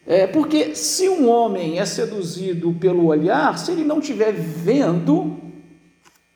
É, 0.06 0.26
porque 0.26 0.74
se 0.74 1.08
um 1.08 1.28
homem 1.28 1.80
é 1.80 1.84
seduzido 1.84 2.72
pelo 2.74 3.06
olhar, 3.06 3.58
se 3.58 3.72
ele 3.72 3.84
não 3.84 3.98
estiver 3.98 4.32
vendo, 4.32 5.36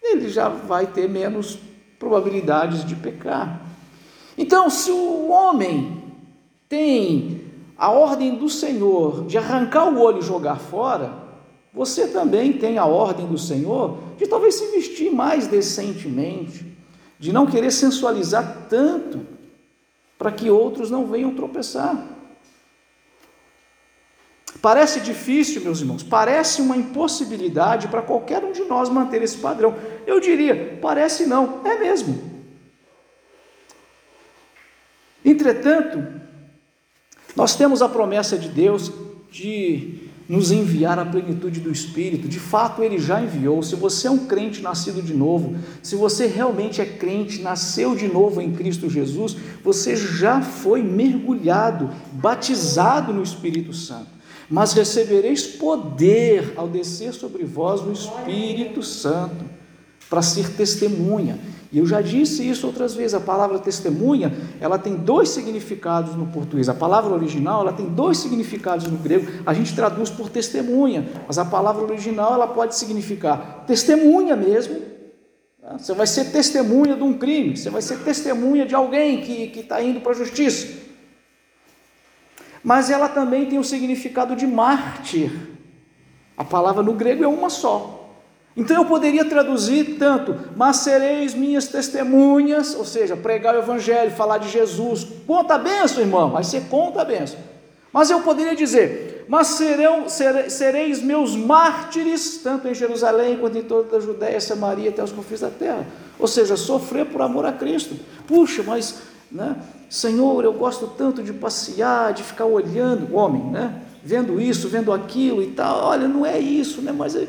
ele 0.02 0.28
já 0.28 0.48
vai 0.48 0.88
ter 0.88 1.08
menos 1.08 1.58
probabilidades 1.98 2.84
de 2.84 2.96
pecar. 2.96 3.64
Então, 4.36 4.68
se 4.68 4.90
o 4.90 5.28
homem 5.28 6.02
tem 6.68 7.42
a 7.76 7.90
ordem 7.90 8.34
do 8.34 8.48
Senhor 8.48 9.26
de 9.26 9.38
arrancar 9.38 9.88
o 9.88 10.00
olho 10.00 10.18
e 10.18 10.22
jogar 10.22 10.56
fora, 10.56 11.12
você 11.72 12.08
também 12.08 12.52
tem 12.54 12.76
a 12.76 12.86
ordem 12.86 13.26
do 13.26 13.38
Senhor 13.38 13.98
de 14.18 14.26
talvez 14.26 14.56
se 14.56 14.66
vestir 14.72 15.12
mais 15.12 15.46
decentemente, 15.46 16.69
de 17.20 17.34
não 17.34 17.46
querer 17.46 17.70
sensualizar 17.70 18.66
tanto, 18.70 19.26
para 20.18 20.32
que 20.32 20.48
outros 20.48 20.90
não 20.90 21.06
venham 21.06 21.34
tropeçar. 21.34 21.94
Parece 24.62 25.00
difícil, 25.00 25.60
meus 25.62 25.80
irmãos, 25.80 26.02
parece 26.02 26.62
uma 26.62 26.78
impossibilidade 26.78 27.88
para 27.88 28.00
qualquer 28.00 28.42
um 28.42 28.52
de 28.52 28.62
nós 28.62 28.88
manter 28.88 29.22
esse 29.22 29.36
padrão. 29.36 29.76
Eu 30.06 30.18
diria, 30.18 30.78
parece 30.80 31.26
não, 31.26 31.60
é 31.64 31.78
mesmo. 31.78 32.42
Entretanto, 35.22 36.02
nós 37.36 37.54
temos 37.54 37.82
a 37.82 37.88
promessa 37.88 38.38
de 38.38 38.48
Deus 38.48 38.90
de 39.30 40.09
nos 40.30 40.52
enviar 40.52 40.96
a 40.96 41.04
plenitude 41.04 41.58
do 41.58 41.72
Espírito. 41.72 42.28
De 42.28 42.38
fato, 42.38 42.84
Ele 42.84 42.98
já 42.98 43.20
enviou. 43.20 43.62
Se 43.62 43.74
você 43.74 44.06
é 44.06 44.10
um 44.10 44.26
crente 44.26 44.62
nascido 44.62 45.02
de 45.02 45.12
novo, 45.12 45.56
se 45.82 45.96
você 45.96 46.26
realmente 46.26 46.80
é 46.80 46.86
crente, 46.86 47.42
nasceu 47.42 47.96
de 47.96 48.06
novo 48.06 48.40
em 48.40 48.52
Cristo 48.52 48.88
Jesus, 48.88 49.36
você 49.64 49.96
já 49.96 50.40
foi 50.40 50.82
mergulhado, 50.82 51.90
batizado 52.12 53.12
no 53.12 53.22
Espírito 53.22 53.72
Santo 53.72 54.20
mas 54.52 54.72
recebereis 54.72 55.46
poder 55.46 56.54
ao 56.56 56.66
descer 56.66 57.14
sobre 57.14 57.44
vós 57.44 57.82
o 57.82 57.92
Espírito 57.92 58.82
Santo, 58.82 59.44
para 60.10 60.20
ser 60.20 60.50
testemunha. 60.50 61.38
E 61.72 61.78
eu 61.78 61.86
já 61.86 62.00
disse 62.02 62.46
isso 62.46 62.66
outras 62.66 62.94
vezes, 62.94 63.14
a 63.14 63.20
palavra 63.20 63.58
testemunha, 63.60 64.36
ela 64.60 64.76
tem 64.76 64.96
dois 64.96 65.28
significados 65.28 66.16
no 66.16 66.26
português. 66.26 66.68
A 66.68 66.74
palavra 66.74 67.14
original, 67.14 67.62
ela 67.62 67.72
tem 67.72 67.86
dois 67.86 68.18
significados 68.18 68.86
no 68.88 68.98
grego. 68.98 69.30
A 69.46 69.54
gente 69.54 69.74
traduz 69.74 70.10
por 70.10 70.28
testemunha, 70.28 71.08
mas 71.28 71.38
a 71.38 71.44
palavra 71.44 71.82
original, 71.84 72.34
ela 72.34 72.48
pode 72.48 72.74
significar 72.74 73.64
testemunha 73.68 74.34
mesmo. 74.34 74.82
Tá? 75.62 75.78
Você 75.78 75.94
vai 75.94 76.08
ser 76.08 76.32
testemunha 76.32 76.96
de 76.96 77.04
um 77.04 77.14
crime, 77.14 77.56
você 77.56 77.70
vai 77.70 77.80
ser 77.80 78.00
testemunha 78.00 78.66
de 78.66 78.74
alguém 78.74 79.20
que 79.20 79.60
está 79.60 79.80
indo 79.80 80.00
para 80.00 80.10
a 80.10 80.16
justiça 80.16 80.90
mas 82.62 82.90
ela 82.90 83.08
também 83.08 83.46
tem 83.46 83.58
o 83.58 83.64
significado 83.64 84.36
de 84.36 84.46
mártir. 84.46 85.30
A 86.36 86.44
palavra 86.44 86.82
no 86.82 86.92
grego 86.92 87.24
é 87.24 87.28
uma 87.28 87.48
só. 87.48 87.99
Então 88.56 88.76
eu 88.76 88.84
poderia 88.84 89.24
traduzir 89.24 89.96
tanto, 89.98 90.36
mas 90.56 90.78
sereis 90.78 91.34
minhas 91.34 91.68
testemunhas, 91.68 92.74
ou 92.74 92.84
seja, 92.84 93.16
pregar 93.16 93.54
o 93.54 93.58
evangelho, 93.58 94.10
falar 94.10 94.38
de 94.38 94.48
Jesus, 94.48 95.06
conta 95.26 95.54
a 95.54 95.58
benção, 95.58 96.00
irmão, 96.02 96.36
aí 96.36 96.44
você 96.44 96.60
conta 96.60 97.00
a 97.00 97.04
benção. 97.04 97.38
Mas 97.92 98.10
eu 98.10 98.20
poderia 98.20 98.54
dizer, 98.54 99.24
mas 99.28 99.48
serão, 99.48 100.04
sereis 100.08 101.02
meus 101.02 101.36
mártires, 101.36 102.40
tanto 102.42 102.68
em 102.68 102.74
Jerusalém 102.74 103.36
quanto 103.36 103.58
em 103.58 103.62
toda 103.62 103.96
a 103.96 104.00
Judéia, 104.00 104.40
Samaria, 104.40 104.90
até 104.90 105.02
os 105.02 105.12
confins 105.12 105.40
da 105.40 105.50
terra. 105.50 105.86
Ou 106.18 106.26
seja, 106.26 106.56
sofrer 106.56 107.06
por 107.06 107.22
amor 107.22 107.46
a 107.46 107.52
Cristo. 107.52 107.96
Puxa, 108.26 108.62
mas 108.64 109.00
né? 109.30 109.56
Senhor, 109.88 110.44
eu 110.44 110.52
gosto 110.52 110.88
tanto 110.88 111.22
de 111.22 111.32
passear, 111.32 112.12
de 112.12 112.22
ficar 112.22 112.46
olhando, 112.46 113.14
homem, 113.14 113.44
né? 113.44 113.82
Vendo 114.02 114.40
isso, 114.40 114.68
vendo 114.68 114.92
aquilo 114.92 115.42
e 115.42 115.48
tal. 115.48 115.84
Olha, 115.84 116.08
não 116.08 116.26
é 116.26 116.38
isso, 116.38 116.82
né? 116.82 116.90
Mas 116.90 117.14
é... 117.14 117.28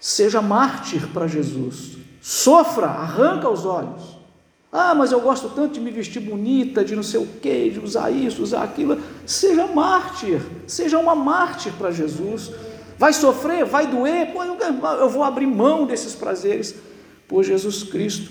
seja 0.00 0.40
mártir 0.42 1.08
para 1.08 1.26
Jesus. 1.26 1.96
Sofra, 2.20 2.86
arranca 2.86 3.48
os 3.48 3.64
olhos. 3.64 4.16
Ah, 4.72 4.94
mas 4.94 5.12
eu 5.12 5.20
gosto 5.20 5.48
tanto 5.48 5.74
de 5.74 5.80
me 5.80 5.90
vestir 5.90 6.20
bonita, 6.20 6.84
de 6.84 6.94
não 6.94 7.02
sei 7.02 7.20
o 7.20 7.26
quê, 7.40 7.70
de 7.70 7.80
usar 7.80 8.10
isso, 8.10 8.42
usar 8.42 8.62
aquilo. 8.62 8.98
Seja 9.24 9.66
mártir, 9.66 10.40
seja 10.66 10.98
uma 10.98 11.14
mártir 11.14 11.72
para 11.78 11.90
Jesus. 11.90 12.50
Vai 12.98 13.12
sofrer, 13.12 13.64
vai 13.64 13.86
doer, 13.86 14.32
pô, 14.32 14.42
eu 14.42 15.08
vou 15.08 15.22
abrir 15.22 15.46
mão 15.46 15.86
desses 15.86 16.14
prazeres 16.14 16.74
por 17.28 17.42
Jesus 17.44 17.84
Cristo. 17.84 18.30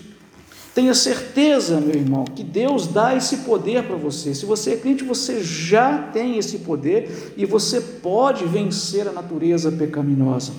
Tenha 0.73 0.93
certeza, 0.93 1.79
meu 1.79 1.95
irmão, 1.95 2.25
que 2.25 2.43
Deus 2.43 2.85
dá 2.85 3.15
esse 3.15 3.37
poder 3.37 3.83
para 3.83 3.95
você. 3.95 4.35
Se 4.35 4.45
você 4.45 4.73
é 4.73 4.75
crente, 4.75 5.05
você 5.05 5.41
já 5.41 6.09
tem 6.11 6.37
esse 6.37 6.59
poder 6.59 7.33
e 7.37 7.45
você 7.45 7.79
pode 7.79 8.43
vencer 8.45 9.07
a 9.07 9.11
natureza 9.13 9.71
pecaminosa. 9.71 10.51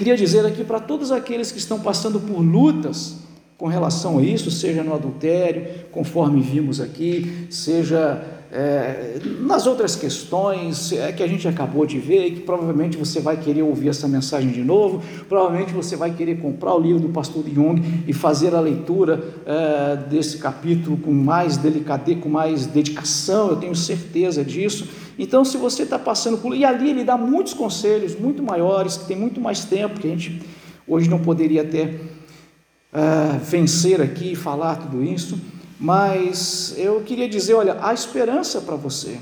Queria 0.00 0.16
dizer 0.16 0.46
aqui 0.46 0.64
para 0.64 0.80
todos 0.80 1.12
aqueles 1.12 1.52
que 1.52 1.58
estão 1.58 1.78
passando 1.78 2.18
por 2.18 2.40
lutas 2.40 3.18
com 3.58 3.66
relação 3.66 4.18
a 4.18 4.22
isso, 4.22 4.50
seja 4.50 4.82
no 4.82 4.94
adultério, 4.94 5.66
conforme 5.92 6.40
vimos 6.40 6.80
aqui, 6.80 7.46
seja 7.50 8.24
é, 8.50 9.20
nas 9.42 9.66
outras 9.66 9.94
questões 9.94 10.90
é, 10.92 11.12
que 11.12 11.22
a 11.22 11.26
gente 11.26 11.46
acabou 11.46 11.84
de 11.84 11.98
ver, 11.98 12.28
e 12.28 12.30
que 12.30 12.40
provavelmente 12.40 12.96
você 12.96 13.20
vai 13.20 13.36
querer 13.36 13.60
ouvir 13.60 13.90
essa 13.90 14.08
mensagem 14.08 14.50
de 14.50 14.62
novo, 14.62 15.02
provavelmente 15.28 15.74
você 15.74 15.96
vai 15.96 16.12
querer 16.12 16.38
comprar 16.38 16.74
o 16.74 16.80
livro 16.80 17.00
do 17.00 17.10
pastor 17.10 17.44
Jung 17.46 18.04
e 18.08 18.12
fazer 18.14 18.54
a 18.54 18.60
leitura 18.60 19.22
é, 19.44 19.96
desse 20.08 20.38
capítulo 20.38 20.96
com 20.96 21.12
mais 21.12 21.58
delicadeza, 21.58 22.20
com 22.20 22.30
mais 22.30 22.64
dedicação, 22.64 23.50
eu 23.50 23.56
tenho 23.56 23.76
certeza 23.76 24.42
disso. 24.42 24.88
Então, 25.22 25.44
se 25.44 25.58
você 25.58 25.82
está 25.82 25.98
passando 25.98 26.38
por. 26.38 26.56
E 26.56 26.64
ali 26.64 26.88
ele 26.88 27.04
dá 27.04 27.14
muitos 27.14 27.52
conselhos, 27.52 28.18
muito 28.18 28.42
maiores, 28.42 28.96
que 28.96 29.04
tem 29.04 29.18
muito 29.18 29.38
mais 29.38 29.66
tempo, 29.66 30.00
que 30.00 30.06
a 30.06 30.10
gente 30.10 30.40
hoje 30.88 31.10
não 31.10 31.18
poderia 31.18 31.60
até 31.60 31.94
é, 32.90 33.38
vencer 33.44 34.00
aqui 34.00 34.32
e 34.32 34.34
falar 34.34 34.76
tudo 34.76 35.04
isso. 35.04 35.38
Mas 35.78 36.74
eu 36.78 37.02
queria 37.02 37.28
dizer: 37.28 37.52
olha, 37.52 37.76
há 37.82 37.92
esperança 37.92 38.62
para 38.62 38.76
você. 38.76 39.18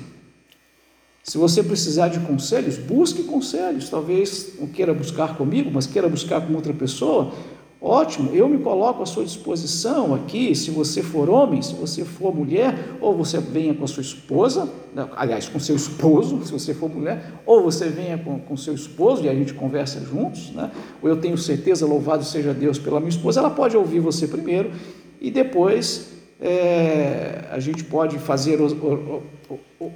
Se 1.25 1.37
você 1.37 1.65
precisar 1.65 2.07
de 2.07 2.21
conselhos, 2.21 2.79
busque 2.79 3.25
conselhos. 3.25 3.91
Talvez 3.91 4.53
não 4.61 4.69
queira 4.69 4.95
buscar 4.95 5.37
comigo, 5.37 5.69
mas 5.75 5.85
queira 5.85 6.09
buscar 6.09 6.47
com 6.47 6.55
outra 6.55 6.73
pessoa. 6.73 7.35
Ótimo, 7.81 8.35
eu 8.35 8.49
me 8.49 8.59
coloco 8.59 9.05
à 9.05 9.07
sua 9.07 9.25
disposição 9.25 10.13
aqui. 10.13 10.53
Se 10.55 10.69
você 10.71 11.01
for 11.01 11.31
homem, 11.31 11.63
se 11.63 11.75
você 11.75 12.05
for 12.05 12.35
mulher, 12.35 12.77
ou 13.01 13.17
você 13.17 13.39
venha 13.39 13.73
com 13.73 13.85
a 13.85 13.87
sua 13.87 14.01
esposa, 14.01 14.69
né, 14.93 15.09
aliás, 15.17 15.49
com 15.49 15.61
seu 15.61 15.77
esposo, 15.77 16.43
se 16.45 16.51
você 16.51 16.75
for 16.75 16.91
mulher, 16.91 17.33
ou 17.47 17.63
você 17.63 17.89
venha 17.89 18.19
com, 18.19 18.41
com 18.41 18.57
seu 18.57 18.75
esposo 18.75 19.25
e 19.25 19.29
a 19.29 19.35
gente 19.35 19.55
conversa 19.55 20.01
juntos, 20.01 20.51
né? 20.51 20.73
ou 21.01 21.09
eu 21.09 21.17
tenho 21.19 21.39
certeza, 21.39 21.87
louvado 21.87 22.25
seja 22.25 22.53
Deus 22.53 22.81
pela 22.81 22.99
minha 22.99 23.11
esposa, 23.11 23.39
ela 23.39 23.51
pode 23.51 23.77
ouvir 23.77 24.01
você 24.01 24.27
primeiro 24.27 24.73
e 25.21 25.31
depois 25.31 26.15
é, 26.41 27.45
a 27.51 27.61
gente 27.61 27.85
pode 27.85 28.19
fazer 28.19 28.61
os, 28.61 28.73
o, 28.73 29.23
o, 29.81 29.93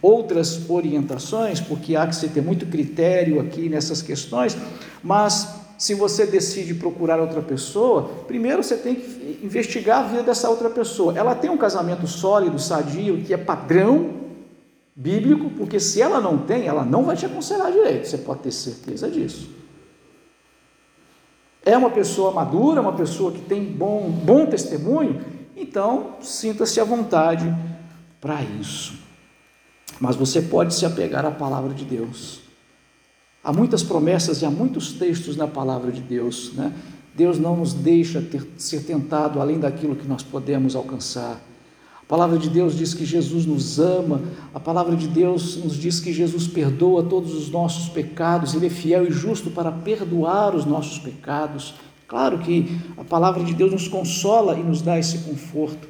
outras 0.00 0.68
orientações, 0.70 1.60
porque 1.60 1.94
há 1.94 2.06
que 2.06 2.16
se 2.16 2.28
ter 2.28 2.40
muito 2.40 2.64
critério 2.66 3.38
aqui 3.38 3.68
nessas 3.68 4.00
questões, 4.00 4.56
mas 5.02 5.67
se 5.78 5.94
você 5.94 6.26
decide 6.26 6.74
procurar 6.74 7.20
outra 7.20 7.40
pessoa, 7.40 8.10
primeiro 8.26 8.64
você 8.64 8.76
tem 8.76 8.96
que 8.96 9.40
investigar 9.44 10.00
a 10.00 10.08
vida 10.08 10.22
dessa 10.24 10.50
outra 10.50 10.68
pessoa. 10.68 11.16
Ela 11.16 11.36
tem 11.36 11.48
um 11.48 11.56
casamento 11.56 12.04
sólido, 12.08 12.58
sadio, 12.58 13.22
que 13.22 13.32
é 13.32 13.36
padrão 13.36 14.14
bíblico, 14.94 15.50
porque 15.50 15.78
se 15.78 16.02
ela 16.02 16.20
não 16.20 16.38
tem, 16.38 16.66
ela 16.66 16.84
não 16.84 17.04
vai 17.04 17.16
te 17.16 17.24
aconselhar 17.24 17.70
direito, 17.70 18.08
você 18.08 18.18
pode 18.18 18.40
ter 18.40 18.50
certeza 18.50 19.08
disso. 19.08 19.48
É 21.64 21.76
uma 21.76 21.90
pessoa 21.90 22.32
madura, 22.32 22.80
uma 22.80 22.94
pessoa 22.94 23.30
que 23.30 23.40
tem 23.42 23.62
bom, 23.64 24.10
bom 24.10 24.46
testemunho, 24.46 25.24
então, 25.56 26.16
sinta-se 26.20 26.80
à 26.80 26.84
vontade 26.84 27.54
para 28.20 28.42
isso. 28.42 28.94
Mas 30.00 30.16
você 30.16 30.42
pode 30.42 30.74
se 30.74 30.84
apegar 30.84 31.24
à 31.24 31.30
palavra 31.30 31.72
de 31.72 31.84
Deus. 31.84 32.47
Há 33.48 33.52
muitas 33.52 33.82
promessas 33.82 34.42
e 34.42 34.44
há 34.44 34.50
muitos 34.50 34.92
textos 34.92 35.34
na 35.34 35.46
palavra 35.46 35.90
de 35.90 36.02
Deus. 36.02 36.52
Né? 36.52 36.70
Deus 37.14 37.38
não 37.38 37.56
nos 37.56 37.72
deixa 37.72 38.20
ter, 38.20 38.46
ser 38.58 38.82
tentado 38.82 39.40
além 39.40 39.58
daquilo 39.58 39.96
que 39.96 40.06
nós 40.06 40.22
podemos 40.22 40.76
alcançar. 40.76 41.40
A 41.98 42.04
palavra 42.06 42.36
de 42.36 42.50
Deus 42.50 42.76
diz 42.76 42.92
que 42.92 43.06
Jesus 43.06 43.46
nos 43.46 43.80
ama, 43.80 44.20
a 44.52 44.60
palavra 44.60 44.94
de 44.94 45.08
Deus 45.08 45.56
nos 45.64 45.76
diz 45.76 45.98
que 45.98 46.12
Jesus 46.12 46.46
perdoa 46.46 47.02
todos 47.02 47.32
os 47.32 47.48
nossos 47.48 47.88
pecados, 47.88 48.52
Ele 48.52 48.66
é 48.66 48.70
fiel 48.70 49.06
e 49.06 49.10
justo 49.10 49.50
para 49.50 49.72
perdoar 49.72 50.54
os 50.54 50.66
nossos 50.66 50.98
pecados. 50.98 51.72
Claro 52.06 52.40
que 52.40 52.78
a 52.98 53.04
palavra 53.04 53.42
de 53.42 53.54
Deus 53.54 53.72
nos 53.72 53.88
consola 53.88 54.58
e 54.58 54.62
nos 54.62 54.82
dá 54.82 54.98
esse 54.98 55.20
conforto. 55.20 55.88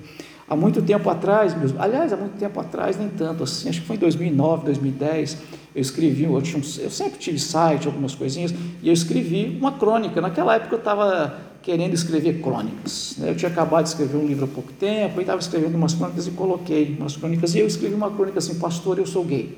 Há 0.48 0.54
muito 0.54 0.80
tempo 0.80 1.10
atrás, 1.10 1.58
mesmo, 1.58 1.78
aliás, 1.78 2.12
há 2.12 2.16
muito 2.16 2.38
tempo 2.38 2.58
atrás, 2.58 2.96
nem 2.96 3.08
tanto 3.08 3.42
assim, 3.42 3.68
acho 3.68 3.80
que 3.80 3.86
foi 3.86 3.96
em 3.96 3.98
2009, 3.98 4.64
2010, 4.64 5.38
eu 5.78 5.82
escrevi, 5.82 6.24
eu, 6.24 6.42
tinha, 6.42 6.60
eu 6.80 6.90
sempre 6.90 7.18
tive 7.20 7.38
site, 7.38 7.86
algumas 7.86 8.12
coisinhas, 8.14 8.52
e 8.82 8.88
eu 8.88 8.92
escrevi 8.92 9.56
uma 9.58 9.70
crônica. 9.78 10.20
Naquela 10.20 10.56
época 10.56 10.74
eu 10.74 10.78
estava 10.78 11.38
querendo 11.62 11.94
escrever 11.94 12.42
crônicas. 12.42 13.14
Né? 13.16 13.30
Eu 13.30 13.36
tinha 13.36 13.48
acabado 13.48 13.84
de 13.84 13.90
escrever 13.90 14.16
um 14.16 14.26
livro 14.26 14.44
há 14.44 14.48
pouco 14.48 14.72
tempo, 14.72 15.20
e 15.20 15.22
estava 15.22 15.38
escrevendo 15.40 15.76
umas 15.76 15.94
crônicas 15.94 16.26
e 16.26 16.32
coloquei 16.32 16.96
umas 16.98 17.16
crônicas, 17.16 17.54
e 17.54 17.60
eu 17.60 17.66
escrevi 17.66 17.94
uma 17.94 18.10
crônica 18.10 18.40
assim, 18.40 18.58
pastor, 18.58 18.98
eu 18.98 19.06
sou 19.06 19.24
gay. 19.24 19.56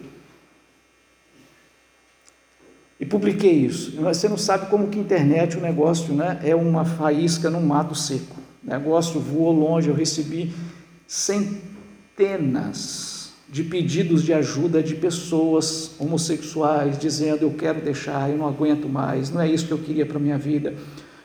E 3.00 3.06
publiquei 3.06 3.52
isso. 3.52 3.92
Você 3.96 4.28
não 4.28 4.36
sabe 4.36 4.66
como 4.66 4.88
que 4.88 4.98
internet, 4.98 5.56
o 5.56 5.60
negócio 5.60 6.12
né, 6.12 6.38
é 6.44 6.54
uma 6.54 6.84
faísca 6.84 7.48
num 7.48 7.62
mato 7.62 7.94
seco. 7.94 8.36
O 8.62 8.68
negócio 8.68 9.18
voou 9.18 9.52
longe, 9.52 9.88
eu 9.88 9.94
recebi 9.94 10.52
centenas 11.06 11.60
de 13.50 13.64
pedidos 13.64 14.22
de 14.22 14.32
ajuda 14.32 14.80
de 14.80 14.94
pessoas 14.94 15.92
homossexuais 15.98 16.96
dizendo 16.96 17.42
eu 17.42 17.50
quero 17.50 17.80
deixar, 17.80 18.30
eu 18.30 18.38
não 18.38 18.46
aguento 18.46 18.88
mais, 18.88 19.30
não 19.30 19.40
é 19.40 19.48
isso 19.50 19.66
que 19.66 19.72
eu 19.72 19.78
queria 19.78 20.06
para 20.06 20.20
minha 20.20 20.38
vida. 20.38 20.74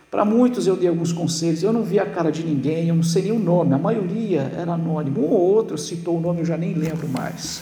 Para 0.09 0.25
muitos 0.25 0.65
eu 0.65 0.75
dei 0.75 0.89
alguns 0.89 1.11
conselhos, 1.11 1.61
eu 1.61 1.71
não 1.71 1.83
vi 1.83 1.99
a 1.99 2.05
cara 2.05 2.31
de 2.31 2.43
ninguém, 2.43 2.87
eu 2.87 2.95
não 2.95 3.03
sei 3.03 3.23
nem 3.23 3.31
o 3.31 3.39
nome, 3.39 3.73
a 3.75 3.77
maioria 3.77 4.51
era 4.57 4.73
anônimo, 4.73 5.21
um 5.21 5.29
ou 5.29 5.39
outro 5.39 5.77
citou 5.77 6.17
o 6.17 6.21
nome, 6.21 6.39
eu 6.39 6.45
já 6.45 6.57
nem 6.57 6.73
lembro 6.73 7.07
mais. 7.07 7.61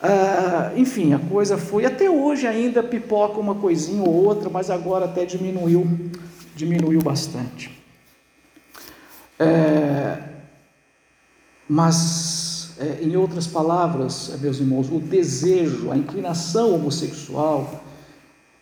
Ah, 0.00 0.72
enfim, 0.74 1.12
a 1.12 1.18
coisa 1.18 1.56
foi, 1.56 1.84
até 1.84 2.10
hoje 2.10 2.48
ainda 2.48 2.82
pipoca 2.82 3.38
uma 3.38 3.54
coisinha 3.54 4.02
ou 4.02 4.12
outra, 4.12 4.50
mas 4.50 4.70
agora 4.70 5.04
até 5.04 5.24
diminuiu, 5.24 5.86
diminuiu 6.56 7.00
bastante. 7.00 7.70
É, 9.38 10.18
mas 11.68 12.31
é, 12.82 12.98
em 13.00 13.16
outras 13.16 13.46
palavras, 13.46 14.36
meus 14.40 14.58
irmãos, 14.58 14.90
o 14.90 14.98
desejo, 14.98 15.92
a 15.92 15.96
inclinação 15.96 16.74
homossexual, 16.74 17.80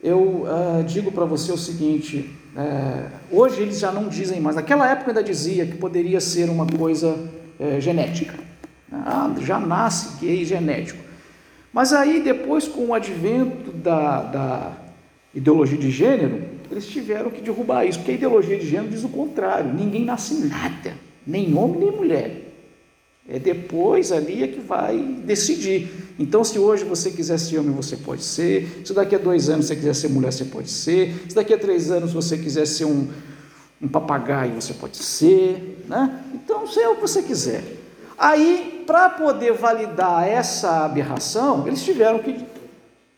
eu 0.03 0.45
uh, 0.45 0.85
digo 0.87 1.11
para 1.11 1.25
você 1.25 1.51
o 1.51 1.57
seguinte: 1.57 2.31
é, 2.55 3.07
hoje 3.31 3.63
eles 3.63 3.79
já 3.79 3.91
não 3.91 4.09
dizem 4.09 4.39
mais, 4.39 4.57
naquela 4.57 4.91
época 4.91 5.11
ainda 5.11 5.23
dizia 5.23 5.65
que 5.65 5.77
poderia 5.77 6.21
ser 6.21 6.51
uma 6.51 6.67
coisa 6.67 7.17
é, 7.59 7.81
genética, 7.81 8.35
ah, 8.93 9.33
já 9.41 9.59
nasce 9.59 10.19
gay 10.21 10.45
genético. 10.45 11.03
Mas 11.73 11.93
aí, 11.93 12.21
depois, 12.21 12.67
com 12.67 12.87
o 12.87 12.95
advento 12.95 13.71
da, 13.73 14.23
da 14.23 14.73
ideologia 15.35 15.79
de 15.79 15.91
gênero, 15.91 16.43
eles 16.71 16.87
tiveram 16.87 17.31
que 17.31 17.41
derrubar 17.41 17.85
isso, 17.87 18.01
porque 18.01 18.11
a 18.11 18.15
ideologia 18.15 18.59
de 18.59 18.69
gênero 18.69 18.91
diz 18.91 19.03
o 19.03 19.09
contrário: 19.09 19.73
ninguém 19.73 20.05
nasce 20.05 20.35
nada, 20.47 20.95
nem 21.27 21.57
homem 21.57 21.79
nem 21.79 21.91
mulher. 21.91 22.50
É 23.33 23.39
depois 23.39 24.11
ali 24.11 24.43
é 24.43 24.49
que 24.49 24.61
vai 24.61 24.99
decidir. 24.99 25.89
Então, 26.19 26.43
se 26.43 26.59
hoje 26.59 26.85
você 26.85 27.11
quiser 27.11 27.39
ser 27.39 27.59
homem, 27.59 27.73
você 27.73 27.97
pode 27.97 28.25
ser. 28.25 28.83
Se 28.85 28.93
daqui 28.93 29.15
a 29.15 29.19
dois 29.19 29.49
anos 29.49 29.67
você 29.67 29.77
quiser 29.77 29.95
ser 29.95 30.09
mulher, 30.09 30.33
você 30.33 30.45
pode 30.45 30.69
ser. 30.69 31.15
Se 31.29 31.35
daqui 31.35 31.55
a 31.55 31.59
três 31.59 31.91
anos 31.91 32.13
você 32.13 32.37
quiser 32.37 32.67
ser 32.67 32.87
um, 32.87 33.09
um 33.81 33.89
papagaio, 33.89 34.61
você 34.61 34.75
pode 34.75 34.97
ser. 34.97 35.85
Né? 35.89 36.25
Então, 36.35 36.67
seja 36.67 36.91
o 36.91 36.97
que 36.97 37.03
você 37.03 37.23
quiser. 37.23 37.63
Aí, 38.19 38.83
para 38.87 39.09
poder 39.09 39.53
validar 39.53 40.29
essa 40.29 40.85
aberração, 40.85 41.67
eles 41.67 41.83
tiveram 41.83 42.19
que 42.19 42.45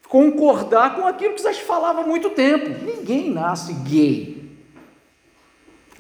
concordar 0.09 0.95
com 0.95 1.07
aquilo 1.07 1.35
que 1.35 1.43
já 1.43 1.55
se 1.55 1.63
falava 1.63 2.03
há 2.03 2.07
muito 2.07 2.29
tempo. 2.31 2.85
Ninguém 2.85 3.31
nasce 3.31 3.73
gay. 3.73 4.32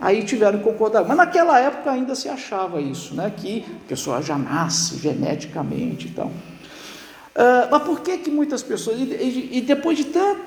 Aí 0.03 0.25
tiveram 0.25 0.59
que 0.59 0.65
concordar. 0.65 1.05
Mas 1.07 1.17
naquela 1.17 1.61
época 1.61 1.89
ainda 1.89 2.17
se 2.17 2.29
achava 2.29 2.81
isso, 2.81 3.15
né? 3.15 3.33
que 3.35 3.65
a 3.87 3.89
pessoa 3.89 4.21
já 4.21 4.37
nasce 4.37 4.99
geneticamente 4.99 6.09
e 6.09 6.11
tal. 6.11 6.27
Uh, 6.27 7.71
mas 7.71 7.83
por 7.85 8.01
que 8.01 8.19
que 8.19 8.29
muitas 8.29 8.65
pessoas... 8.65 8.99
E, 8.99 9.05
e, 9.05 9.59
e, 9.59 9.61
depois 9.61 9.97
de 9.97 10.07
tanto... 10.07 10.43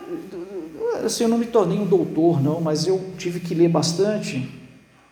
Assim, 1.06 1.24
eu 1.24 1.30
não 1.30 1.38
me 1.38 1.45
tornei 1.45 1.80
um 1.80 1.86
doutor, 1.86 2.43
não, 2.43 2.60
mas 2.60 2.86
eu 2.86 3.01
tive 3.18 3.39
que 3.39 3.56
ler 3.56 3.70
bastante, 3.70 4.45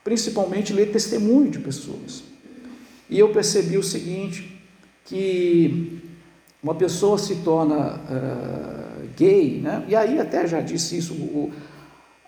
principalmente 0.03 0.73
ler 0.73 0.91
testemunho 0.91 1.49
de 1.49 1.59
pessoas. 1.59 2.23
E 3.09 3.17
eu 3.17 3.29
percebi 3.29 3.77
o 3.77 3.83
seguinte, 3.83 4.61
que 5.05 6.01
uma 6.61 6.75
pessoa 6.75 7.17
se 7.17 7.37
torna 7.37 7.95
uh, 7.95 9.07
gay, 9.15 9.61
né? 9.61 9.85
e 9.87 9.95
aí 9.95 10.19
até 10.19 10.45
já 10.47 10.59
disse 10.59 10.97
isso 10.97 11.13
o, 11.13 11.51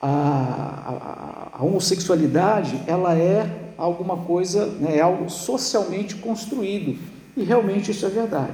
a, 0.01 1.51
a, 1.53 1.63
homossexualidade 1.63 2.81
ela 2.85 3.17
é 3.17 3.73
alguma 3.77 4.17
coisa, 4.17 4.65
né, 4.65 4.97
é 4.97 5.01
algo 5.01 5.29
socialmente 5.29 6.15
construído. 6.15 6.97
E 7.35 7.43
realmente 7.43 7.91
isso 7.91 8.05
é 8.05 8.09
verdade. 8.09 8.53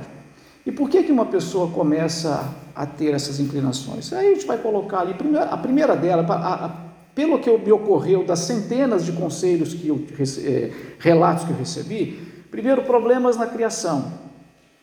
E 0.65 0.71
por 0.71 0.89
que, 0.89 1.03
que 1.03 1.11
uma 1.11 1.25
pessoa 1.25 1.69
começa 1.71 2.53
a 2.75 2.85
ter 2.85 3.13
essas 3.13 3.39
inclinações? 3.39 4.11
Aí 4.13 4.27
a 4.27 4.33
gente 4.33 4.45
vai 4.45 4.57
colocar 4.57 4.99
ali, 4.99 5.15
a 5.37 5.57
primeira 5.57 5.95
dela, 5.95 6.23
a, 6.23 6.65
a, 6.65 6.71
pelo 7.13 7.39
que 7.39 7.49
me 7.49 7.71
ocorreu 7.71 8.23
das 8.23 8.39
centenas 8.39 9.05
de 9.05 9.11
conselhos 9.11 9.73
que 9.73 9.87
eu, 9.87 10.05
é, 10.45 10.71
relatos 10.99 11.43
que 11.45 11.51
eu 11.51 11.57
recebi, 11.57 12.21
primeiro, 12.49 12.83
problemas 12.83 13.37
na 13.37 13.47
criação, 13.47 14.13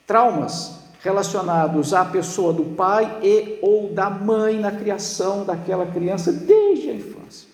traumas 0.06 0.77
relacionados 1.00 1.94
à 1.94 2.04
pessoa 2.04 2.52
do 2.52 2.64
pai 2.64 3.18
e 3.22 3.58
ou 3.62 3.92
da 3.92 4.10
mãe 4.10 4.58
na 4.58 4.72
criação 4.72 5.44
daquela 5.44 5.86
criança 5.86 6.32
desde 6.32 6.90
a 6.90 6.94
infância. 6.94 7.48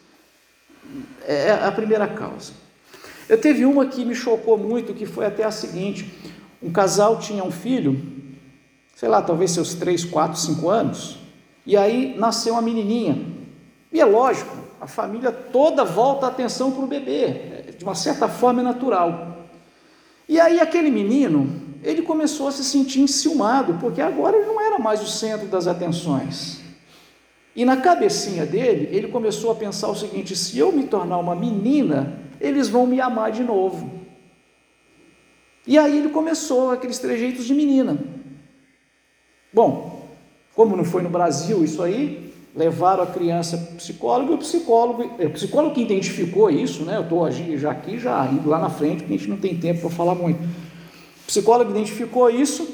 É 1.27 1.53
a 1.53 1.73
primeira 1.73 2.07
causa. 2.07 2.53
Eu 3.29 3.41
teve 3.41 3.65
uma 3.65 3.87
que 3.87 4.05
me 4.05 4.15
chocou 4.15 4.59
muito, 4.59 4.93
que 4.95 5.07
foi 5.07 5.27
até 5.27 5.45
a 5.45 5.51
seguinte: 5.51 6.13
um 6.63 6.71
casal 6.71 7.19
tinha 7.19 7.43
um 7.43 7.51
filho, 7.51 8.01
sei 8.95 9.09
lá, 9.09 9.23
talvez 9.23 9.51
seus 9.51 9.75
3, 9.75 10.05
4, 10.05 10.39
5 10.39 10.69
anos, 10.69 11.19
e 11.67 11.77
aí 11.77 12.15
nasceu 12.19 12.55
uma 12.55 12.63
menininha. 12.63 13.19
E 13.93 14.01
é 14.01 14.05
lógico, 14.05 14.57
a 14.81 14.87
família 14.87 15.33
toda 15.33 15.85
volta 15.85 16.27
a 16.27 16.29
atenção 16.29 16.73
para 16.73 16.85
o 16.85 16.87
bebê, 16.87 17.73
de 17.77 17.85
uma 17.85 17.95
certa 17.95 18.29
forma 18.29 18.61
é 18.61 18.65
natural. 18.65 19.47
E 20.29 20.41
aí 20.41 20.61
aquele 20.61 20.91
menino, 20.91 21.64
ele 21.85 22.03
começou 22.03 22.49
a 22.49 22.53
se 22.53 22.65
sentir 22.65 23.01
enciumado, 23.01 23.75
porque 23.75 24.01
agora 24.01 24.37
ele 24.37 24.47
não 24.47 24.61
era 24.61 24.79
mais 24.79 25.03
o 25.03 25.07
centro 25.07 25.47
das 25.47 25.67
atenções. 25.67 26.61
E 27.55 27.65
na 27.65 27.77
cabecinha 27.77 28.47
dele, 28.47 28.89
ele 28.91 29.09
começou 29.09 29.53
a 29.53 29.55
pensar 29.55 29.89
o 29.89 29.95
seguinte: 29.95 30.35
se 30.35 30.59
eu 30.59 30.73
me 30.73 30.85
tornar 30.85 31.19
uma 31.19 31.37
menina, 31.37 32.19
eles 32.41 32.69
vão 32.69 32.87
me 32.87 33.01
amar 33.01 33.31
de 33.31 33.45
novo. 33.45 33.91
E 35.67 35.79
aí 35.79 35.99
ele 35.99 36.09
começou 36.09 36.71
aqueles 36.71 36.99
trejeitos 36.99 37.45
de 37.45 37.55
menina. 37.55 37.99
Bom, 39.53 40.09
como 40.55 40.77
não 40.77 40.85
foi 40.85 41.03
no 41.03 41.11
Brasil 41.11 41.63
isso 41.65 41.83
aí, 41.83 42.33
levaram 42.57 43.03
a 43.03 43.07
criança 43.07 43.57
para 43.57 43.75
o 43.75 43.77
psicólogo 43.77 44.33
e 44.33 44.35
o 44.35 44.39
psicólogo, 44.39 45.11
é 45.19 45.27
o 45.27 45.31
psicólogo 45.31 45.75
que 45.75 45.83
identificou 45.83 46.51
isso, 46.51 46.85
né? 46.85 46.97
Eu 46.97 47.03
estou 47.03 47.31
já 47.31 47.71
aqui, 47.71 47.99
já 47.99 48.27
indo 48.27 48.49
lá 48.49 48.59
na 48.59 48.71
frente, 48.71 48.99
porque 48.99 49.15
a 49.15 49.17
gente 49.19 49.31
não 49.31 49.37
tem 49.37 49.57
tempo 49.57 49.83
para 49.83 49.91
falar 49.91 50.15
muito. 50.15 50.41
O 51.25 51.27
psicólogo 51.27 51.71
identificou 51.71 52.31
isso 52.31 52.67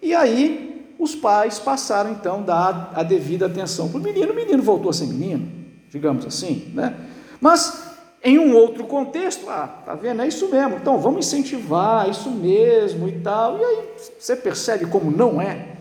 e 0.00 0.14
aí 0.14 0.94
os 0.98 1.14
pais 1.14 1.58
passaram 1.58 2.12
então 2.12 2.36
a 2.36 2.42
dar 2.42 2.92
a 2.94 3.02
devida 3.02 3.46
atenção 3.46 3.88
para 3.88 3.98
o 3.98 4.02
menino. 4.02 4.32
O 4.32 4.36
menino 4.36 4.62
voltou 4.62 4.90
a 4.90 4.92
ser 4.92 5.06
menino, 5.06 5.50
digamos 5.90 6.24
assim, 6.24 6.70
né? 6.74 6.94
Mas 7.40 7.94
em 8.22 8.38
um 8.38 8.54
outro 8.54 8.84
contexto, 8.84 9.50
ah, 9.50 9.82
tá 9.84 9.94
vendo? 9.94 10.22
É 10.22 10.28
isso 10.28 10.48
mesmo. 10.48 10.76
Então 10.76 10.98
vamos 10.98 11.26
incentivar, 11.26 12.06
é 12.06 12.10
isso 12.10 12.30
mesmo 12.30 13.08
e 13.08 13.20
tal. 13.20 13.58
E 13.58 13.64
aí 13.64 13.84
você 14.18 14.36
percebe 14.36 14.86
como 14.86 15.10
não 15.10 15.40
é. 15.40 15.74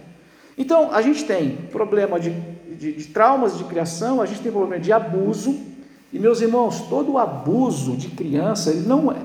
Então 0.57 0.93
a 0.93 1.01
gente 1.01 1.23
tem 1.23 1.55
problema 1.71 2.19
de, 2.19 2.31
de, 2.77 2.93
de 2.93 3.05
traumas 3.05 3.57
de 3.57 3.63
criação, 3.63 4.21
a 4.21 4.25
gente 4.25 4.41
tem 4.41 4.51
problema 4.51 4.81
de 4.81 4.91
abuso. 4.91 5.57
E 6.11 6.19
meus 6.19 6.41
irmãos, 6.41 6.81
todo 6.89 7.17
abuso 7.17 7.95
de 7.95 8.09
criança 8.09 8.69
ele 8.69 8.87
não 8.87 9.11
é, 9.11 9.17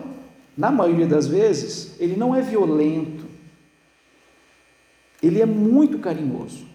na 0.58 0.72
maioria 0.72 1.06
das 1.06 1.28
vezes, 1.28 1.92
ele 2.00 2.16
não 2.16 2.34
é 2.34 2.42
violento, 2.42 3.24
ele 5.22 5.40
é 5.40 5.46
muito 5.46 6.00
carinhoso. 6.00 6.66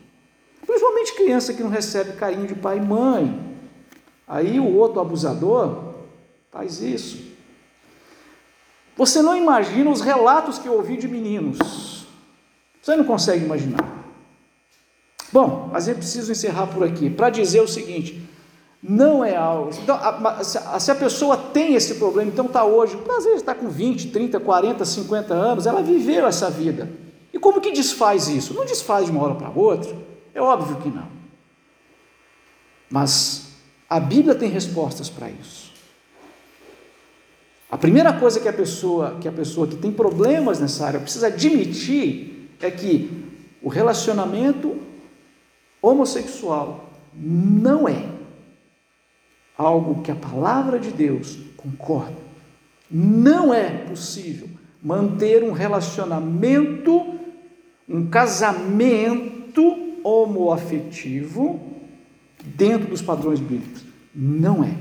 Principalmente 0.66 1.14
criança 1.16 1.54
que 1.54 1.62
não 1.62 1.70
recebe 1.70 2.14
carinho 2.14 2.48
de 2.48 2.56
pai 2.56 2.78
e 2.78 2.82
mãe. 2.82 3.58
Aí 4.26 4.58
o 4.58 4.74
outro 4.74 5.02
abusador 5.02 5.96
faz 6.50 6.82
isso. 6.82 7.34
Você 8.96 9.22
não 9.22 9.36
imagina 9.36 9.90
os 9.90 10.00
relatos 10.00 10.58
que 10.58 10.68
eu 10.68 10.76
ouvi 10.76 10.96
de 10.96 11.10
meninos. 11.10 12.08
Você 12.82 12.96
não 12.96 13.04
consegue 13.04 13.44
imaginar. 13.44 14.02
Bom, 15.30 15.70
mas 15.74 15.90
eu 15.90 15.96
preciso 15.96 16.32
encerrar 16.32 16.68
por 16.68 16.86
aqui 16.86 17.10
para 17.10 17.30
dizer 17.30 17.60
o 17.60 17.68
seguinte: 17.68 18.24
não 18.84 19.24
é 19.24 19.34
algo. 19.34 19.72
Então, 19.82 19.98
se 20.44 20.92
a 20.92 20.96
pessoa 20.96 21.38
tem 21.38 21.74
esse 21.74 21.96
problema, 21.96 22.30
então 22.30 22.46
está 22.46 22.66
hoje, 22.66 23.00
às 23.10 23.24
vezes 23.24 23.40
está 23.40 23.56
com 23.56 23.70
20, 23.70 24.10
30, 24.10 24.42
40, 24.42 24.84
50 24.84 25.34
anos, 25.34 25.66
ela 25.66 25.82
viveu 25.82 26.28
essa 26.28 26.50
vida. 26.50 26.90
E 27.32 27.40
como 27.40 27.62
que 27.62 27.72
desfaz 27.72 28.28
isso? 28.28 28.54
Não 28.54 28.66
desfaz 28.66 29.06
de 29.06 29.12
uma 29.12 29.24
hora 29.24 29.36
para 29.36 29.50
outra. 29.50 29.96
É 30.36 30.42
óbvio 30.42 30.76
que 30.82 30.90
não. 30.90 31.08
Mas 32.90 33.54
a 33.90 34.00
Bíblia 34.00 34.36
tem 34.36 34.50
respostas 34.50 35.10
para 35.10 35.30
isso. 35.30 35.72
A 37.72 37.78
primeira 37.78 38.14
coisa 38.14 38.40
que 38.40 38.48
a 38.48 38.54
pessoa 38.54 39.18
que 39.20 39.28
a 39.28 39.32
pessoa 39.32 39.66
que 39.66 39.76
tem 39.76 39.92
problemas 39.92 40.60
nessa 40.60 40.86
área 40.86 41.00
precisa 41.00 41.28
admitir 41.28 42.52
é 42.60 42.70
que 42.70 43.10
o 43.64 43.70
relacionamento 43.70 44.78
homossexual 45.82 46.92
não 47.16 47.88
é 47.88 48.13
algo 49.64 50.02
que 50.02 50.12
a 50.12 50.16
palavra 50.16 50.80
de 50.80 50.92
Deus 50.92 51.40
concorda. 51.58 52.18
Não 52.90 53.54
é 53.54 53.70
possível 53.70 54.50
manter 54.82 55.44
um 55.44 55.52
relacionamento, 55.52 57.18
um 57.88 58.08
casamento 58.08 59.98
homoafetivo 60.04 61.60
dentro 62.44 62.90
dos 62.90 63.02
padrões 63.02 63.40
bíblicos. 63.40 63.84
Não 64.14 64.64
é. 64.64 64.76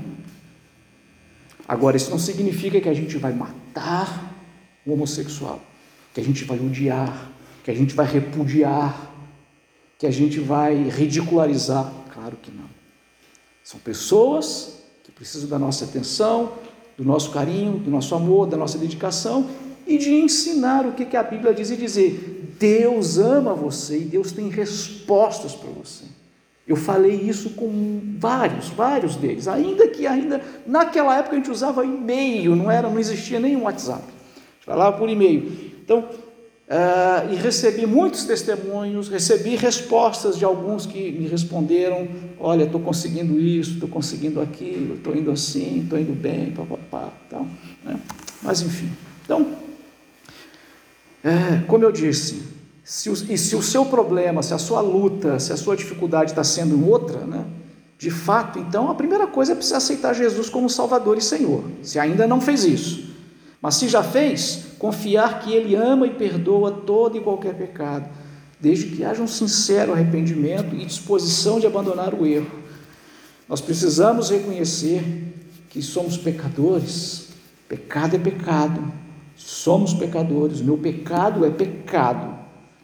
Agora, 1.67 1.95
isso 1.95 2.11
não 2.11 2.19
significa 2.19 2.79
que 2.81 2.89
a 2.89 2.93
gente 2.93 3.17
vai 3.17 3.33
matar 3.33 4.33
o 4.85 4.93
homossexual, 4.93 5.61
que 6.13 6.19
a 6.19 6.23
gente 6.23 6.43
vai 6.43 6.59
odiar, 6.59 7.31
que 7.63 7.71
a 7.71 7.73
gente 7.73 7.95
vai 7.95 8.05
repudiar, 8.05 9.11
que 9.97 10.05
a 10.05 10.11
gente 10.11 10.39
vai 10.39 10.75
ridicularizar. 10.89 11.91
Claro 12.13 12.37
que 12.41 12.51
não. 12.51 12.72
São 13.63 13.79
pessoas 13.79 14.79
que 15.03 15.11
precisam 15.11 15.49
da 15.49 15.57
nossa 15.57 15.85
atenção, 15.85 16.53
do 16.97 17.03
nosso 17.03 17.31
carinho, 17.31 17.79
do 17.79 17.89
nosso 17.89 18.13
amor, 18.13 18.47
da 18.47 18.57
nossa 18.57 18.77
dedicação 18.77 19.49
e 19.87 19.97
de 19.97 20.13
ensinar 20.13 20.85
o 20.85 20.93
que 20.93 21.15
a 21.15 21.23
Bíblia 21.23 21.53
diz 21.53 21.71
e 21.71 21.77
dizer: 21.77 22.55
Deus 22.59 23.17
ama 23.17 23.53
você 23.53 23.97
e 23.97 24.05
Deus 24.05 24.31
tem 24.31 24.49
respostas 24.49 25.53
para 25.53 25.69
você. 25.69 26.05
Eu 26.65 26.77
falei 26.77 27.15
isso 27.15 27.51
com 27.51 28.15
vários, 28.17 28.69
vários 28.69 29.17
deles, 29.17 29.49
ainda 29.49 29.87
que 29.89 30.07
ainda 30.07 30.41
naquela 30.65 31.17
época 31.17 31.35
a 31.35 31.37
gente 31.37 31.51
usava 31.51 31.83
e-mail, 31.83 32.55
não 32.55 32.71
era, 32.71 32.89
não 32.89 32.99
existia 32.99 33.39
nem 33.39 33.57
WhatsApp. 33.57 34.03
A 34.03 34.55
gente 34.55 34.65
falava 34.65 34.97
por 34.97 35.09
e-mail. 35.09 35.73
Então, 35.83 36.07
Uh, 36.73 37.31
e 37.31 37.35
recebi 37.35 37.85
muitos 37.85 38.23
testemunhos, 38.23 39.07
recebi 39.07 39.55
respostas 39.55 40.39
de 40.39 40.43
alguns 40.43 40.87
que 40.87 41.11
me 41.11 41.27
responderam: 41.27 42.07
olha, 42.39 42.63
estou 42.63 42.81
conseguindo 42.81 43.39
isso, 43.39 43.73
estou 43.73 43.87
conseguindo 43.87 44.41
aquilo, 44.41 44.95
estou 44.95 45.15
indo 45.15 45.29
assim, 45.29 45.81
estou 45.83 45.99
indo 45.99 46.13
bem, 46.13 46.49
papapá, 46.49 47.13
tal. 47.29 47.45
Né? 47.85 47.99
Mas 48.41 48.63
enfim. 48.63 48.91
Então, 49.23 49.55
é, 51.23 51.61
como 51.67 51.83
eu 51.83 51.91
disse, 51.91 52.41
se 52.83 53.07
o, 53.07 53.13
e 53.13 53.37
se 53.37 53.55
o 53.55 53.61
seu 53.61 53.85
problema, 53.85 54.41
se 54.41 54.55
a 54.55 54.57
sua 54.57 54.81
luta, 54.81 55.37
se 55.37 55.53
a 55.53 55.57
sua 55.57 55.77
dificuldade 55.77 56.31
está 56.31 56.43
sendo 56.43 56.89
outra, 56.89 57.19
né? 57.19 57.45
de 57.99 58.09
fato, 58.09 58.57
então 58.57 58.89
a 58.89 58.95
primeira 58.95 59.27
coisa 59.27 59.51
é 59.51 59.55
precisar 59.55 59.77
aceitar 59.77 60.15
Jesus 60.15 60.49
como 60.49 60.67
Salvador 60.67 61.19
e 61.19 61.21
Senhor. 61.21 61.65
Se 61.83 61.99
ainda 61.99 62.25
não 62.25 62.41
fez 62.41 62.65
isso, 62.65 63.12
mas 63.63 63.75
se 63.75 63.87
já 63.87 64.03
fez, 64.03 64.65
confiar 64.77 65.39
que 65.39 65.53
Ele 65.53 65.73
ama 65.73 66.05
e 66.05 66.09
perdoa 66.09 66.69
todo 66.69 67.15
e 67.15 67.21
qualquer 67.21 67.55
pecado, 67.55 68.09
desde 68.59 68.87
que 68.87 69.05
haja 69.05 69.21
um 69.21 69.27
sincero 69.27 69.93
arrependimento 69.93 70.75
e 70.75 70.85
disposição 70.85 71.61
de 71.61 71.65
abandonar 71.65 72.13
o 72.13 72.25
erro. 72.27 72.59
Nós 73.47 73.61
precisamos 73.61 74.29
reconhecer 74.29 75.01
que 75.69 75.81
somos 75.81 76.17
pecadores. 76.17 77.29
Pecado 77.69 78.17
é 78.17 78.19
pecado. 78.19 78.91
Somos 79.37 79.93
pecadores. 79.93 80.59
Meu 80.59 80.77
pecado 80.77 81.45
é 81.45 81.49
pecado. 81.49 82.37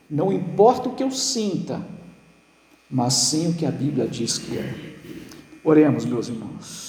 Não 0.10 0.32
importa 0.32 0.88
o 0.88 0.96
que 0.96 1.04
eu 1.04 1.12
sinta, 1.12 1.86
mas 2.90 3.14
sim 3.16 3.50
o 3.50 3.54
que 3.54 3.66
a 3.66 3.72
Bíblia 3.72 4.08
diz 4.08 4.38
que 4.38 4.58
é. 4.58 4.74
Oremos, 5.62 6.06
meus 6.06 6.30
irmãos. 6.30 6.89